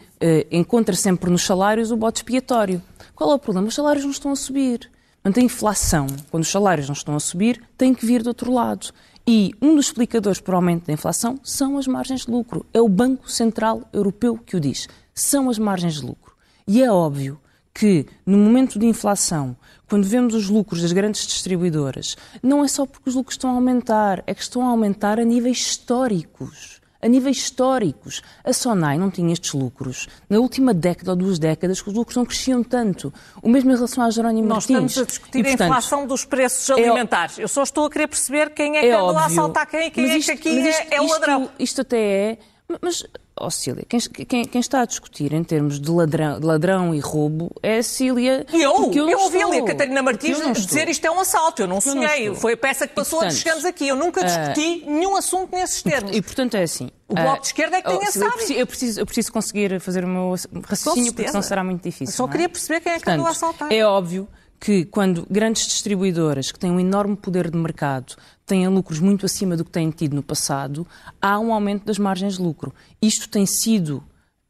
encontra 0.50 0.94
sempre 0.94 1.30
nos 1.30 1.42
salários 1.42 1.90
o 1.90 1.96
bote 1.96 2.18
expiatório. 2.20 2.82
Qual 3.14 3.30
é 3.32 3.34
o 3.34 3.38
problema? 3.38 3.68
Os 3.68 3.74
salários 3.74 4.04
não 4.04 4.12
estão 4.12 4.32
a 4.32 4.36
subir. 4.36 4.90
Portanto, 5.22 5.42
a 5.42 5.44
inflação, 5.44 6.06
quando 6.30 6.44
os 6.44 6.50
salários 6.50 6.88
não 6.88 6.94
estão 6.94 7.16
a 7.16 7.20
subir, 7.20 7.60
tem 7.76 7.92
que 7.92 8.06
vir 8.06 8.22
do 8.22 8.28
outro 8.28 8.52
lado. 8.52 8.92
E 9.26 9.52
um 9.60 9.74
dos 9.74 9.86
explicadores 9.86 10.40
para 10.40 10.54
o 10.54 10.56
aumento 10.56 10.86
da 10.86 10.92
inflação 10.92 11.38
são 11.42 11.76
as 11.76 11.86
margens 11.86 12.24
de 12.24 12.30
lucro. 12.30 12.64
É 12.72 12.80
o 12.80 12.88
Banco 12.88 13.30
Central 13.30 13.82
Europeu 13.92 14.38
que 14.38 14.56
o 14.56 14.60
diz. 14.60 14.88
São 15.12 15.50
as 15.50 15.58
margens 15.58 15.94
de 15.94 16.06
lucro. 16.06 16.34
E 16.66 16.82
é 16.82 16.90
óbvio 16.90 17.38
que, 17.74 18.06
no 18.24 18.38
momento 18.38 18.78
de 18.78 18.86
inflação, 18.86 19.56
quando 19.88 20.04
vemos 20.04 20.34
os 20.34 20.48
lucros 20.48 20.80
das 20.80 20.92
grandes 20.92 21.26
distribuidoras, 21.26 22.16
não 22.42 22.64
é 22.64 22.68
só 22.68 22.86
porque 22.86 23.10
os 23.10 23.14
lucros 23.14 23.34
estão 23.34 23.50
a 23.50 23.54
aumentar, 23.54 24.22
é 24.26 24.32
que 24.32 24.42
estão 24.42 24.62
a 24.62 24.70
aumentar 24.70 25.20
a 25.20 25.24
níveis 25.24 25.58
históricos 25.58 26.77
a 27.00 27.08
níveis 27.08 27.36
históricos. 27.36 28.22
A 28.44 28.52
Sonai 28.52 28.98
não 28.98 29.10
tinha 29.10 29.32
estes 29.32 29.52
lucros. 29.52 30.08
Na 30.28 30.38
última 30.38 30.74
década 30.74 31.12
ou 31.12 31.16
duas 31.16 31.38
décadas, 31.38 31.84
os 31.86 31.94
lucros 31.94 32.16
não 32.16 32.24
cresciam 32.24 32.62
tanto. 32.62 33.12
O 33.42 33.48
mesmo 33.48 33.70
em 33.70 33.74
relação 33.74 34.04
à 34.04 34.10
Jerónimo 34.10 34.48
Nós 34.48 34.66
Martins. 34.68 34.90
estamos 34.92 34.98
a 34.98 35.04
discutir 35.04 35.38
e, 35.38 35.42
portanto, 35.42 35.60
a 35.62 35.66
inflação 35.66 36.06
dos 36.06 36.24
preços 36.24 36.68
é 36.70 36.72
alimentares. 36.72 37.38
É, 37.38 37.44
Eu 37.44 37.48
só 37.48 37.62
estou 37.62 37.86
a 37.86 37.90
querer 37.90 38.08
perceber 38.08 38.50
quem 38.50 38.76
é 38.76 38.80
que 38.80 38.86
é 38.86 38.94
anda 38.94 39.12
lá 39.12 39.22
a 39.22 39.26
assaltar 39.26 39.66
quem 39.66 39.86
e 39.86 39.90
quem 39.90 40.18
isto, 40.18 40.30
é 40.30 40.36
que 40.36 40.48
aqui 40.48 40.68
isto, 40.68 40.82
é, 40.90 40.96
é 40.96 41.00
o 41.00 41.06
ladrão. 41.06 41.42
Isto, 41.42 41.54
isto 41.60 41.80
até 41.82 41.98
é... 41.98 42.38
Mas 42.82 43.02
oh, 43.40 43.50
Cília, 43.50 43.82
quem, 43.88 43.98
quem, 43.98 44.44
quem, 44.44 44.60
está 44.60 44.82
a 44.82 44.84
discutir 44.84 45.32
em 45.32 45.42
termos 45.42 45.80
de 45.80 45.90
ladrão, 45.90 46.38
ladrão 46.42 46.94
e 46.94 47.00
roubo 47.00 47.50
é 47.62 47.78
a 47.78 47.82
Cília. 47.82 48.44
E 48.52 48.60
eu? 48.60 48.92
Eu, 48.92 49.08
eu 49.08 49.18
ouvi 49.20 49.42
ali 49.42 49.58
a 49.60 49.64
Catarina 49.64 50.02
Martins 50.02 50.38
dizer 50.52 50.86
isto 50.86 51.06
é 51.06 51.10
um 51.10 51.18
assalto. 51.18 51.62
Eu 51.62 51.66
não 51.66 51.80
sonhei. 51.80 52.28
Não 52.28 52.34
Foi 52.34 52.52
a 52.52 52.56
peça 52.58 52.86
que 52.86 52.94
passou 52.94 53.22
antes 53.22 53.36
de 53.36 53.42
chegarmos 53.42 53.64
aqui. 53.64 53.88
Eu 53.88 53.96
nunca 53.96 54.22
discuti 54.22 54.84
uh, 54.86 54.90
nenhum 54.90 55.16
assunto 55.16 55.50
nesses 55.50 55.82
termos. 55.82 56.14
E, 56.14 56.20
portanto, 56.20 56.56
é 56.56 56.62
assim. 56.62 56.90
O 57.08 57.14
Bloco 57.14 57.40
de 57.40 57.46
Esquerda 57.46 57.78
é 57.78 57.82
que 57.82 57.88
tem 57.88 57.98
oh, 57.98 58.02
esse 58.02 58.18
eu 58.18 58.32
preciso, 58.32 58.52
eu 58.52 58.66
preciso, 58.66 59.00
eu 59.00 59.06
preciso 59.06 59.32
conseguir 59.32 59.80
fazer 59.80 60.04
o 60.04 60.08
meu 60.08 60.34
raciocínio, 60.62 61.14
porque 61.14 61.28
senão 61.28 61.42
será 61.42 61.64
muito 61.64 61.82
difícil. 61.82 62.12
Eu 62.12 62.16
só 62.16 62.26
é? 62.26 62.30
queria 62.30 62.48
perceber 62.50 62.80
quem 62.80 62.92
é 62.92 62.96
que 62.96 63.04
portanto, 63.04 63.20
andou 63.20 63.28
a 63.28 63.30
assaltar. 63.30 63.72
É 63.72 63.82
óbvio 63.82 64.28
que 64.60 64.84
quando 64.84 65.26
grandes 65.30 65.66
distribuidoras 65.66 66.50
que 66.50 66.58
têm 66.58 66.70
um 66.70 66.80
enorme 66.80 67.16
poder 67.16 67.50
de 67.50 67.56
mercado 67.56 68.16
têm 68.44 68.66
lucros 68.68 68.98
muito 68.98 69.26
acima 69.26 69.56
do 69.56 69.64
que 69.64 69.70
têm 69.70 69.90
tido 69.90 70.16
no 70.16 70.22
passado, 70.22 70.86
há 71.20 71.38
um 71.38 71.52
aumento 71.52 71.84
das 71.84 71.98
margens 71.98 72.36
de 72.36 72.42
lucro. 72.42 72.74
Isto 73.00 73.28
tem 73.28 73.46
sido 73.46 74.02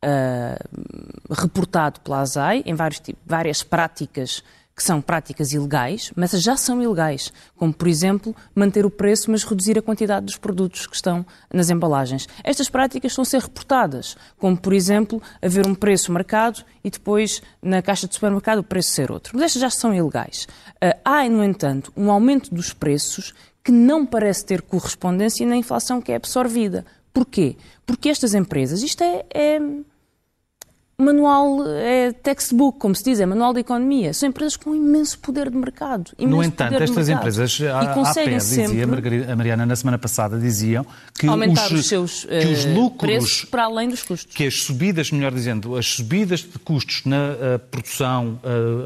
uh, 0.05 1.35
reportado 1.35 2.01
pela 2.01 2.21
ASAI 2.21 2.63
em 2.65 2.75
vários, 2.75 3.03
várias 3.27 3.63
práticas 3.63 4.43
que 4.79 4.85
são 4.85 5.01
práticas 5.01 5.53
ilegais, 5.53 6.13
mas 6.15 6.31
já 6.41 6.57
são 6.57 6.81
ilegais, 6.81 7.33
como, 7.57 7.75
por 7.75 7.89
exemplo, 7.89 8.33
manter 8.55 8.87
o 8.87 8.91
preço, 8.91 9.29
mas 9.29 9.43
reduzir 9.43 9.77
a 9.77 9.83
quantidade 9.83 10.27
dos 10.27 10.37
produtos 10.37 10.87
que 10.87 10.95
estão 10.95 11.27
nas 11.53 11.69
embalagens. 11.69 12.29
Estas 12.45 12.71
práticas 12.71 13.11
estão 13.11 13.23
a 13.23 13.25
ser 13.25 13.41
reportadas, 13.41 14.17
como, 14.39 14.57
por 14.57 14.73
exemplo, 14.73 15.21
haver 15.43 15.67
um 15.67 15.75
preço 15.75 16.13
marcado 16.13 16.63
e 16.85 16.91
depois, 16.91 17.43
na 17.61 17.83
caixa 17.83 18.07
de 18.07 18.15
supermercado, 18.15 18.61
o 18.61 18.63
preço 18.63 18.91
ser 18.91 19.11
outro. 19.11 19.33
Mas 19.35 19.47
estas 19.47 19.63
já 19.63 19.69
são 19.69 19.93
ilegais. 19.93 20.47
Ah, 20.81 20.97
há, 21.05 21.29
no 21.29 21.43
entanto, 21.43 21.93
um 21.97 22.09
aumento 22.09 22.55
dos 22.55 22.73
preços 22.73 23.35
que 23.65 23.73
não 23.73 24.07
parece 24.07 24.47
ter 24.47 24.63
correspondência 24.63 25.45
na 25.45 25.57
inflação 25.57 26.01
que 26.01 26.13
é 26.13 26.15
absorvida. 26.15 26.87
Porquê? 27.13 27.57
Porque 27.85 28.11
estas 28.11 28.33
empresas, 28.33 28.85
isto 28.85 29.03
é, 29.03 29.27
é 29.35 29.61
manual, 31.01 31.65
é 31.69 32.13
textbook, 32.13 32.77
como 32.81 32.93
se 32.93 33.05
diz, 33.05 33.21
é 33.21 33.27
manual 33.27 33.55
de 33.55 33.61
economia. 33.61 34.13
São 34.13 34.29
empresas 34.29 34.57
com 34.57 34.75
imenso 34.75 35.17
poder 35.21 35.49
de 35.49 35.57
mercado. 35.57 36.11
No 36.19 36.43
entanto, 36.43 36.75
estas 36.75 37.09
empresas, 37.09 37.61
a, 37.63 37.93
a 37.93 38.15
pé, 38.15 38.27
dizia 38.37 38.85
a 39.33 39.37
Mariana 39.37 39.65
na 39.65 39.77
semana 39.77 39.97
passada, 39.97 40.37
diziam 40.37 40.85
que 41.15 41.29
os, 41.29 41.71
os 41.71 41.87
seus 41.87 42.25
que 42.25 42.49
os 42.49 42.65
uh, 42.65 42.75
lucros, 42.75 43.45
para 43.45 43.65
além 43.65 43.89
dos 43.89 44.03
custos. 44.03 44.35
Que 44.35 44.49
as 44.49 44.63
subidas, 44.63 45.13
melhor 45.13 45.33
dizendo, 45.33 45.77
as 45.77 45.87
subidas 45.87 46.41
de 46.41 46.59
custos 46.59 47.03
na 47.05 47.17
uh, 47.17 47.59
produção 47.71 48.41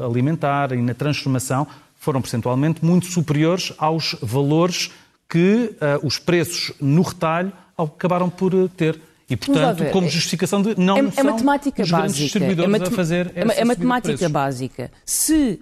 alimentar 0.05 0.71
e 0.71 0.81
na 0.81 0.93
transformação 0.93 1.65
foram 1.95 2.21
percentualmente 2.21 2.85
muito 2.85 3.07
superiores 3.07 3.73
aos 3.77 4.15
valores 4.21 4.91
que 5.27 5.75
os 6.03 6.19
preços 6.19 6.73
no 6.79 7.01
retalho 7.01 7.51
acabaram 7.75 8.29
por 8.29 8.51
ter. 8.69 8.99
E, 9.33 9.37
portanto, 9.37 9.91
como 9.91 10.07
justificação 10.07 10.61
de 10.61 10.79
não 10.79 10.97
é, 10.97 11.11
é 11.15 11.23
matemática 11.23 11.85
básica. 11.85 12.39
é 12.87 12.91
fazer 12.91 13.31
essa 13.35 13.61
É 13.61 13.65
matemática 13.65 14.29
básica. 14.29 14.91
Se, 15.05 15.59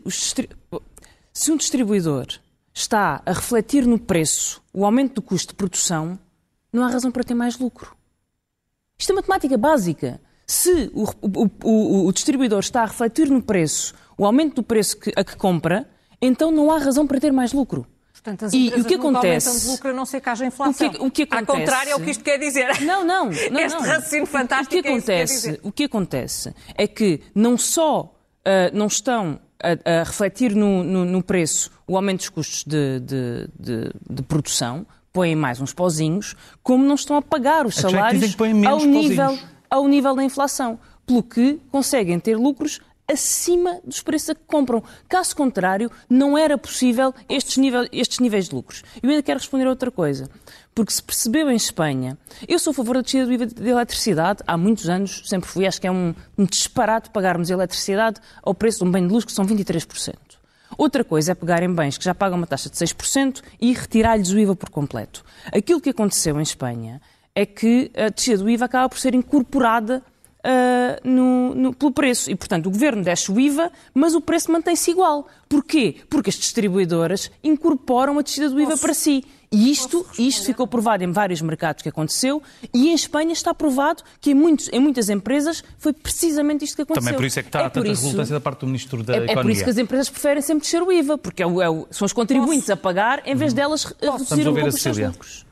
se 1.34 1.51
um 1.51 1.58
distribuidor 1.58 2.28
está 2.74 3.22
a 3.25 3.34
refletir 3.34 3.86
no 3.86 3.98
preço 3.98 4.62
o 4.74 4.86
aumento 4.86 5.16
do 5.16 5.22
custo 5.22 5.54
de 5.54 5.56
produção, 5.56 6.20
não 6.72 6.84
há 6.84 6.90
razão 6.90 7.12
para 7.12 7.24
ter 7.24 7.34
mais 7.34 7.58
lucro. 7.58 7.96
Isto 8.98 9.13
é 9.13 9.16
matemática 9.16 9.58
básica. 9.58 10.22
Se 10.46 10.92
o, 10.94 11.06
o, 11.22 11.50
o, 11.63 12.08
o 12.08 12.12
distribuidor 12.12 12.60
está 12.60 12.84
a 12.84 12.86
refletir 12.86 13.30
no 13.30 13.42
preço 13.42 13.94
o 14.18 14.25
aumento 14.25 14.56
do 14.56 14.63
preço 14.63 14.98
que, 14.98 15.12
a 15.16 15.24
que 15.24 15.36
compra, 15.36 15.90
então 16.22 16.51
não 16.51 16.70
há 16.72 16.78
razão 16.78 17.08
para 17.08 17.20
ter 17.20 17.32
mais 17.32 17.54
lucro. 17.54 17.88
Portanto, 18.24 18.46
as 18.46 18.54
e 18.54 18.68
o 18.68 18.86
que 18.86 18.94
acontece? 18.94 19.62
de 19.62 19.68
lucro 19.68 19.90
a 19.90 19.94
não 19.94 20.06
ser 20.06 20.22
que 20.22 20.30
haja 20.30 20.46
inflação. 20.46 20.88
O 20.92 20.92
que, 20.92 21.06
o 21.06 21.12
que 21.12 21.24
acontece? 21.24 21.51
Ao 21.51 21.58
contrário 21.58 21.92
é 21.92 21.96
o 21.96 22.00
que 22.00 22.12
isto 22.12 22.24
quer 22.24 22.38
dizer. 22.38 22.82
Não, 22.82 23.04
não. 23.04 23.25
não 23.25 23.32
este 23.32 23.51
não. 23.51 23.82
raciocínio 23.82 24.25
fantástico 24.25 24.78
o 24.78 24.84
que 24.84 24.88
acontece, 24.88 25.50
é 25.50 25.60
O 25.63 25.72
que 25.72 25.84
acontece 25.86 26.54
é 26.75 26.88
que 26.88 27.22
não 27.34 27.58
só 27.58 28.13
uh, 28.46 28.78
não 28.78 28.88
estão 28.88 29.40
a, 29.62 30.00
a 30.00 30.04
refletir 30.04 30.56
no, 30.56 30.84
no, 30.84 31.06
no, 31.06 31.24
preço 31.24 31.72
o 31.88 31.96
aumento 31.96 32.20
dos 32.20 32.30
custos 32.30 32.63
de, 32.63 33.00
de, 33.00 33.50
de, 33.60 33.92
de, 34.10 34.22
produção, 34.24 34.86
põem 35.13 35.36
mais 35.36 35.62
uns 35.62 35.74
pozinhos, 35.74 36.36
como 36.63 36.84
não 36.84 36.96
estão 36.96 37.16
a 37.16 37.22
pagar 37.22 37.66
os 37.66 37.75
salários 37.75 38.36
ao 38.68 38.80
nível, 38.86 39.40
ao 39.70 39.88
nível 39.88 40.16
da 40.16 40.24
inflação. 40.24 40.80
Pelo 41.06 41.24
que 41.24 41.60
conseguem 41.72 42.20
ter 42.20 42.38
lucros 42.38 42.80
acima 43.12 43.80
dos 43.84 44.01
preços 44.01 44.32
a 44.32 44.36
que 44.36 44.41
compram. 44.48 44.84
Caso 45.08 45.36
contrário, 45.36 45.91
não 46.10 46.38
era 46.38 46.58
possível 46.58 47.13
estes, 47.30 47.58
estes 47.91 48.20
níveis 48.20 48.50
de 48.50 48.56
lucros. 48.56 48.84
Eu 49.01 49.10
ainda 49.10 49.24
quero 49.24 49.39
responder 49.39 49.65
a 49.65 49.70
outra 49.70 49.91
coisa. 49.91 50.30
Porque 50.74 50.94
se 50.94 51.03
percebeu 51.03 51.50
em 51.51 51.56
Espanha, 51.56 52.18
eu 52.48 52.58
sou 52.58 52.72
a 52.72 52.74
favor 52.74 52.96
da 52.96 53.01
descida 53.01 53.25
do 53.25 53.34
IVA 53.34 53.46
de 53.46 53.70
eletricidade, 53.70 54.41
há 54.48 54.56
muitos 54.56 54.88
anos, 54.88 55.22
sempre 55.25 55.50
fui, 55.50 55.68
acho 55.68 55.82
que 55.82 55.88
é 55.88 55.91
um, 55.91 56.15
um 56.38 56.46
disparate 56.46 57.10
pagarmos 57.10 57.50
eletricidade 57.50 58.22
ao 58.41 58.56
preço 58.56 58.80
de 58.80 58.86
um 58.86 58.91
bem 58.91 59.06
de 59.06 59.13
luz 59.13 59.25
que 59.25 59.34
são 59.34 59.46
23%. 59.46 60.15
Outra 60.77 61.03
coisa 61.03 61.34
é 61.34 61.36
pegar 61.36 61.62
em 61.62 61.74
bens 61.74 61.98
que 61.98 62.06
já 62.06 62.15
pagam 62.15 62.38
uma 62.38 62.48
taxa 62.48 62.70
de 62.70 62.77
6% 62.77 63.41
e 63.60 63.74
retirar-lhes 63.74 64.32
o 64.32 64.39
IVA 64.39 64.56
por 64.56 64.70
completo. 64.70 65.25
Aquilo 65.48 65.82
que 65.82 65.89
aconteceu 65.89 66.39
em 66.39 66.44
Espanha 66.44 67.01
é 67.36 67.46
que 67.46 67.91
a 67.96 68.10
descida 68.10 68.44
do 68.44 68.50
IVA 68.50 68.65
acaba 68.65 68.88
por 68.88 68.98
ser 68.98 69.13
incorporada 69.13 70.01
Uh, 70.44 71.08
no, 71.08 71.54
no, 71.54 71.74
pelo 71.74 71.92
preço. 71.92 72.32
E, 72.32 72.36
portanto, 72.36 72.66
o 72.66 72.72
governo 72.72 73.04
desce 73.04 73.32
o 73.32 73.40
IVA, 73.40 73.72
mas 73.94 74.16
o 74.16 74.22
preço 74.22 74.52
mantém-se 74.52 74.90
igual. 74.90 75.28
Porquê? 75.48 75.98
Porque 76.10 76.32
as 76.32 76.36
distribuidoras 76.36 77.30
incorporam 77.44 78.18
a 78.18 78.24
descida 78.24 78.50
do 78.50 78.60
IVA 78.60 78.72
Posso? 78.72 78.82
para 78.82 78.94
si. 78.96 79.24
E 79.54 79.70
isto, 79.70 80.08
isto 80.18 80.46
ficou 80.46 80.66
provado 80.66 81.04
em 81.04 81.12
vários 81.12 81.42
mercados 81.42 81.84
que 81.84 81.90
aconteceu 81.90 82.42
e 82.74 82.88
em 82.88 82.94
Espanha 82.94 83.34
está 83.34 83.54
provado 83.54 84.02
que 84.22 84.32
em, 84.32 84.34
muitos, 84.34 84.70
em 84.72 84.80
muitas 84.80 85.10
empresas 85.10 85.62
foi 85.78 85.92
precisamente 85.92 86.64
isto 86.64 86.78
que 86.78 86.84
aconteceu. 86.84 87.04
Também 87.04 87.20
por 87.20 87.26
isso 87.26 87.38
é 87.38 87.44
que 87.44 87.50
está 87.50 87.60
é 87.60 87.70
tanta 87.70 87.86
isso, 87.86 88.04
resultância 88.04 88.34
da 88.34 88.40
parte 88.40 88.62
do 88.62 88.68
Ministro 88.68 89.04
da 89.04 89.12
é, 89.12 89.18
Economia. 89.18 89.42
É 89.42 89.44
por 89.44 89.52
isso 89.52 89.64
que 89.66 89.70
as 89.70 89.78
empresas 89.78 90.10
preferem 90.10 90.42
sempre 90.42 90.62
descer 90.62 90.82
o 90.82 90.90
IVA, 90.90 91.18
porque 91.18 91.44
é 91.44 91.46
o, 91.46 91.62
é 91.62 91.70
o, 91.70 91.86
são 91.92 92.06
os 92.06 92.14
contribuintes 92.14 92.68
Posso? 92.68 92.72
a 92.72 92.78
pagar 92.78 93.24
em 93.26 93.36
vez 93.36 93.54
delas 93.54 93.94
reduzir 94.02 94.48
um 94.48 94.54
pouco 94.54 94.70
os 94.70 94.82
seus 94.82 94.98
lucros 94.98 95.50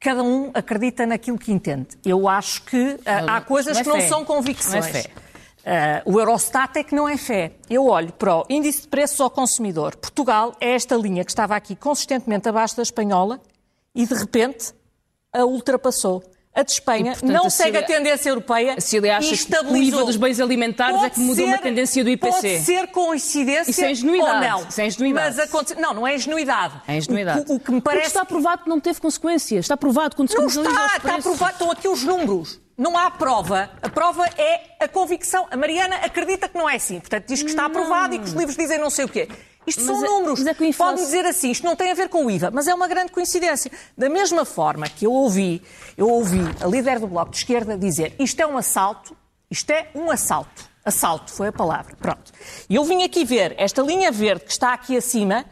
cada 0.00 0.22
um 0.22 0.50
acredita 0.54 1.06
naquilo 1.06 1.38
que 1.38 1.52
entende. 1.52 1.88
Eu 2.04 2.26
acho 2.26 2.62
que 2.62 2.94
uh, 2.94 3.00
há 3.28 3.40
coisas 3.42 3.74
não 3.74 3.80
é 3.80 3.84
que 3.84 3.90
não 3.90 4.08
são 4.08 4.24
convicções. 4.24 4.86
Não 4.86 4.98
é 4.98 5.02
fé. 5.02 5.10
Uh, 5.60 6.14
o 6.14 6.18
Eurostat 6.18 6.78
é 6.78 6.82
que 6.82 6.94
não 6.94 7.06
é 7.06 7.18
fé. 7.18 7.52
Eu 7.68 7.84
olho 7.86 8.10
para 8.14 8.38
o 8.38 8.46
índice 8.48 8.82
de 8.82 8.88
preços 8.88 9.20
ao 9.20 9.28
consumidor. 9.28 9.94
Portugal 9.96 10.56
é 10.58 10.70
esta 10.74 10.96
linha 10.96 11.22
que 11.22 11.30
estava 11.30 11.54
aqui 11.54 11.76
consistentemente 11.76 12.48
abaixo 12.48 12.74
da 12.74 12.82
espanhola 12.82 13.40
e, 13.94 14.06
de 14.06 14.14
repente, 14.14 14.72
a 15.32 15.44
ultrapassou 15.44 16.24
a 16.60 16.62
de 16.62 16.72
Espanha, 16.72 17.12
e, 17.12 17.14
portanto, 17.14 17.32
não 17.32 17.46
a 17.46 17.50
segue 17.50 17.78
a 17.78 17.82
tendência 17.82 18.28
europeia 18.28 18.74
a 18.76 18.80
Cília 18.80 19.16
acha 19.16 19.30
e 19.30 19.34
estabilizou. 19.34 19.74
Que 19.74 19.80
o 19.80 19.82
IVA 19.82 20.04
dos 20.04 20.16
bens 20.16 20.40
alimentares 20.40 20.94
pode 20.94 21.06
é 21.06 21.10
que 21.10 21.20
mudou 21.20 21.36
ser, 21.36 21.44
uma 21.44 21.58
tendência 21.58 22.04
do 22.04 22.10
IPC. 22.10 22.30
Pode 22.30 22.60
ser 22.60 22.86
coincidência 22.88 23.70
Isso 23.70 23.84
é 23.84 23.90
ingenuidade. 23.90 24.32
ou 24.32 24.40
não. 24.40 24.68
Isso 24.68 24.80
é 24.80 24.86
ingenuidade. 24.86 25.36
Mas 25.36 25.38
aconte... 25.38 25.74
Não, 25.74 25.94
não 25.94 26.06
é 26.06 26.14
ingenuidade. 26.14 26.74
É 26.86 26.96
ingenuidade. 26.96 27.50
O, 27.50 27.56
o, 27.56 27.60
que 27.60 27.72
me 27.72 27.80
parece... 27.80 28.04
Porque 28.04 28.18
está 28.18 28.24
provado 28.24 28.62
que 28.64 28.68
não 28.68 28.80
teve 28.80 29.00
consequências. 29.00 29.64
Está 29.64 29.76
provado 29.76 30.16
quando 30.16 30.30
se 30.30 30.36
Não 30.36 30.46
está, 30.46 30.96
está 30.96 31.18
provado. 31.18 31.52
Estão 31.52 31.70
aqui 31.70 31.88
os 31.88 32.04
números. 32.04 32.60
Não 32.76 32.96
há 32.96 33.10
prova. 33.10 33.70
A 33.82 33.88
prova 33.90 34.26
é 34.38 34.60
a 34.80 34.88
convicção. 34.88 35.46
A 35.50 35.56
Mariana 35.56 35.96
acredita 35.96 36.48
que 36.48 36.56
não 36.56 36.68
é 36.68 36.76
assim. 36.76 36.98
Portanto, 36.98 37.26
diz 37.26 37.42
que 37.42 37.50
está 37.50 37.66
aprovado 37.66 38.14
e 38.14 38.18
que 38.18 38.24
os 38.24 38.32
livros 38.32 38.56
dizem 38.56 38.78
não 38.78 38.88
sei 38.88 39.04
o 39.04 39.08
quê. 39.08 39.28
Isto 39.70 39.84
mas 39.84 39.98
são 39.98 40.04
é, 40.04 40.08
números. 40.08 40.46
É 40.46 40.50
inflação... 40.50 40.94
Pode 40.94 41.00
dizer 41.00 41.24
assim, 41.24 41.50
isto 41.50 41.64
não 41.64 41.76
tem 41.76 41.90
a 41.90 41.94
ver 41.94 42.08
com 42.08 42.26
o 42.26 42.30
IVA, 42.30 42.50
mas 42.50 42.66
é 42.66 42.74
uma 42.74 42.88
grande 42.88 43.12
coincidência. 43.12 43.70
Da 43.96 44.08
mesma 44.08 44.44
forma 44.44 44.88
que 44.88 45.06
eu 45.06 45.12
ouvi, 45.12 45.62
eu 45.96 46.08
ouvi 46.08 46.40
a 46.60 46.66
líder 46.66 46.98
do 46.98 47.06
Bloco 47.06 47.30
de 47.30 47.38
Esquerda 47.38 47.78
dizer 47.78 48.14
isto 48.18 48.40
é 48.40 48.46
um 48.46 48.58
assalto, 48.58 49.16
isto 49.50 49.70
é 49.70 49.88
um 49.94 50.10
assalto. 50.10 50.68
Assalto 50.84 51.32
foi 51.32 51.48
a 51.48 51.52
palavra. 51.52 51.94
Pronto. 51.96 52.32
E 52.68 52.74
eu 52.74 52.84
vim 52.84 53.02
aqui 53.04 53.24
ver, 53.24 53.54
esta 53.58 53.82
linha 53.82 54.10
verde 54.10 54.44
que 54.44 54.50
está 54.50 54.72
aqui 54.72 54.96
acima 54.96 55.44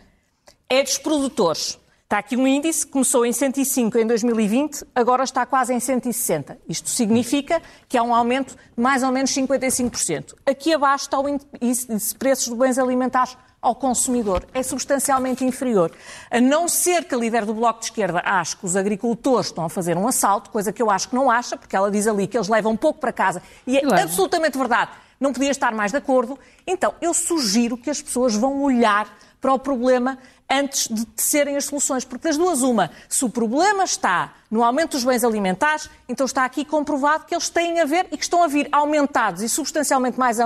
é 0.69 0.83
dos 0.83 0.99
produtores. 0.99 1.79
Está 2.03 2.19
aqui 2.19 2.39
um 2.39 2.47
índice 2.47 2.87
começou 2.87 3.27
em 3.27 3.33
105 3.35 3.99
em 3.99 4.07
2020, 4.07 4.83
agora 4.95 5.23
está 5.25 5.45
quase 5.45 5.75
em 5.75 5.79
160. 5.79 6.59
Isto 6.67 6.89
significa 6.89 7.61
que 7.87 7.99
há 7.99 8.03
um 8.03 8.15
aumento 8.15 8.57
de 8.75 8.83
mais 8.83 9.03
ou 9.03 9.13
menos 9.13 9.31
55%. 9.31 10.35
Aqui 10.47 10.73
abaixo 10.73 11.05
está 11.05 11.21
o 11.21 11.29
índice 11.29 11.87
de 11.87 12.15
preços 12.15 12.49
de 12.49 12.55
bens 12.55 12.79
alimentares 12.79 13.37
ao 13.61 13.75
consumidor. 13.75 14.47
É 14.55 14.63
substancialmente 14.63 15.45
inferior. 15.45 15.93
A 16.31 16.41
não 16.41 16.69
ser 16.69 17.05
que 17.05 17.15
a 17.15 17.19
líder 17.19 17.45
do 17.45 17.55
Bloco 17.55 17.81
de 17.81 17.87
Esquerda 17.87 18.23
ache 18.25 18.57
que 18.57 18.65
os 18.65 18.77
agricultores 18.77 19.47
estão 19.47 19.65
a 19.65 19.69
fazer 19.69 19.97
um 19.97 20.07
assalto, 20.07 20.51
coisa 20.51 20.73
que 20.73 20.81
eu 20.81 20.91
acho 20.91 21.09
que 21.09 21.15
não 21.15 21.31
acha, 21.31 21.57
porque 21.57 21.75
ela 21.75 21.91
diz 21.91 22.07
ali 22.07 22.27
que 22.27 22.37
eles 22.37 22.49
levam 22.49 22.77
pouco 22.77 23.01
para 23.01 23.13
casa. 23.13 23.43
E 23.67 23.77
é 23.77 23.81
claro. 23.81 24.03
absolutamente 24.03 24.57
verdade. 24.57 24.93
Não 25.21 25.33
podia 25.33 25.51
estar 25.51 25.73
mais 25.73 25.91
de 25.91 25.99
acordo. 25.99 26.39
Então, 26.67 26.95
eu 27.01 27.13
sugiro 27.13 27.77
que 27.77 27.91
as 27.91 28.01
pessoas 28.01 28.35
vão 28.37 28.63
olhar 28.63 29.09
para 29.41 29.53
o 29.53 29.59
problema 29.59 30.19
antes 30.51 30.89
de 30.89 31.05
tecerem 31.07 31.57
as 31.57 31.67
soluções. 31.67 32.05
Porque 32.05 32.27
das 32.29 32.37
duas, 32.37 32.63
uma, 32.63 32.91
se 33.09 33.25
o 33.25 33.31
problema 33.31 33.85
está 33.85 34.35
no 34.51 34.65
aumento 34.65 34.93
dos 34.93 35.05
bens 35.05 35.25
alimentares, 35.25 35.91
então 36.09 36.25
está 36.25 36.45
aqui 36.45 36.65
comprovado 36.65 37.27
que 37.27 37.35
eles 37.35 37.49
têm 37.49 37.81
a 37.81 37.85
ver 37.85 38.07
e 38.11 38.17
que 38.17 38.23
estão 38.23 38.43
a 38.43 38.49
vir 38.49 38.69
aumentados 38.73 39.43
e 39.43 39.49
substancialmente 39.49 40.19
mais 40.19 40.39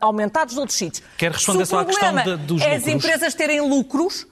aumentados 0.00 0.54
de 0.54 0.60
outros 0.60 0.76
sítios. 0.76 1.06
Quer 1.16 1.32
responder 1.32 1.66
só 1.66 1.80
à 1.80 1.84
questão 1.84 2.14
de, 2.14 2.36
dos 2.38 2.62
é 2.62 2.74
as 2.74 2.86
empresas 2.86 3.34
terem 3.34 3.60
lucros. 3.60 4.26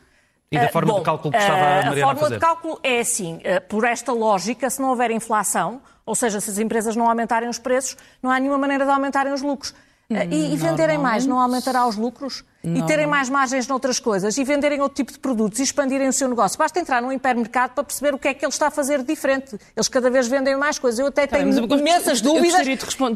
E 0.50 0.58
da 0.58 0.68
forma 0.68 0.92
bom, 0.92 0.98
de 1.00 1.04
cálculo 1.04 1.32
que 1.32 1.38
estava 1.38 1.58
a 1.58 1.86
Mariana 1.86 2.12
A 2.12 2.14
forma 2.14 2.26
a 2.26 2.30
de 2.30 2.38
cálculo 2.38 2.80
é 2.82 3.00
assim, 3.00 3.40
por 3.68 3.84
esta 3.84 4.12
lógica, 4.12 4.70
se 4.70 4.80
não 4.80 4.90
houver 4.90 5.10
inflação, 5.10 5.80
ou 6.04 6.14
seja, 6.14 6.40
se 6.40 6.50
as 6.50 6.58
empresas 6.58 6.94
não 6.94 7.08
aumentarem 7.08 7.48
os 7.48 7.58
preços, 7.58 7.96
não 8.22 8.30
há 8.30 8.38
nenhuma 8.38 8.58
maneira 8.58 8.84
de 8.84 8.90
aumentarem 8.90 9.32
os 9.32 9.42
lucros. 9.42 9.75
E, 10.08 10.52
e 10.52 10.56
venderem 10.56 10.98
mais 10.98 11.26
não 11.26 11.40
aumentará 11.40 11.84
os 11.84 11.96
lucros? 11.96 12.44
Não, 12.62 12.76
e 12.76 12.86
terem 12.86 13.08
mais 13.08 13.28
margens 13.28 13.66
noutras 13.66 13.98
coisas? 13.98 14.38
E 14.38 14.44
venderem 14.44 14.80
outro 14.80 14.94
tipo 14.94 15.12
de 15.12 15.18
produtos? 15.18 15.58
E 15.58 15.64
expandirem 15.64 16.06
o 16.06 16.12
seu 16.12 16.28
negócio? 16.28 16.56
Basta 16.56 16.78
entrar 16.78 17.02
num 17.02 17.10
hipermercado 17.10 17.75
para 17.75 17.82
perceber 17.82 18.14
o 18.14 18.18
que 18.18 18.28
é 18.28 18.34
que 18.34 18.44
ele 18.44 18.52
está 18.52 18.68
a 18.68 18.70
fazer 18.70 18.98
de 18.98 19.04
diferente. 19.04 19.58
Eles 19.75 19.88
cada 19.88 20.08
vez 20.08 20.28
vendem 20.28 20.56
mais 20.56 20.78
coisas. 20.78 21.00
Eu 21.00 21.08
até 21.08 21.26
tá 21.26 21.38
tenho 21.38 21.50
imensas 21.75 22.20
dúvidas 22.22 22.66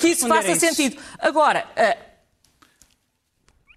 que 0.01 0.09
isso 0.09 0.27
faça 0.27 0.51
isso. 0.51 0.61
sentido. 0.61 1.01
Agora, 1.21 1.65
uh, 1.77 2.11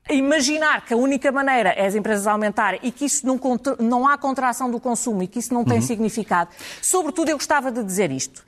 Imaginar 0.09 0.85
que 0.85 0.93
a 0.93 0.97
única 0.97 1.31
maneira 1.31 1.69
é 1.69 1.85
as 1.85 1.95
empresas 1.95 2.27
aumentarem 2.27 2.77
e 2.83 2.91
que 2.91 3.05
isso 3.05 3.25
não, 3.25 3.39
não 3.79 4.05
há 4.05 4.17
contração 4.17 4.69
do 4.69 4.77
consumo 4.77 5.23
e 5.23 5.27
que 5.27 5.39
isso 5.39 5.53
não 5.53 5.63
tem 5.63 5.77
uhum. 5.77 5.81
significado. 5.81 6.49
Sobretudo, 6.81 7.29
eu 7.29 7.37
gostava 7.37 7.71
de 7.71 7.81
dizer 7.81 8.11
isto. 8.11 8.43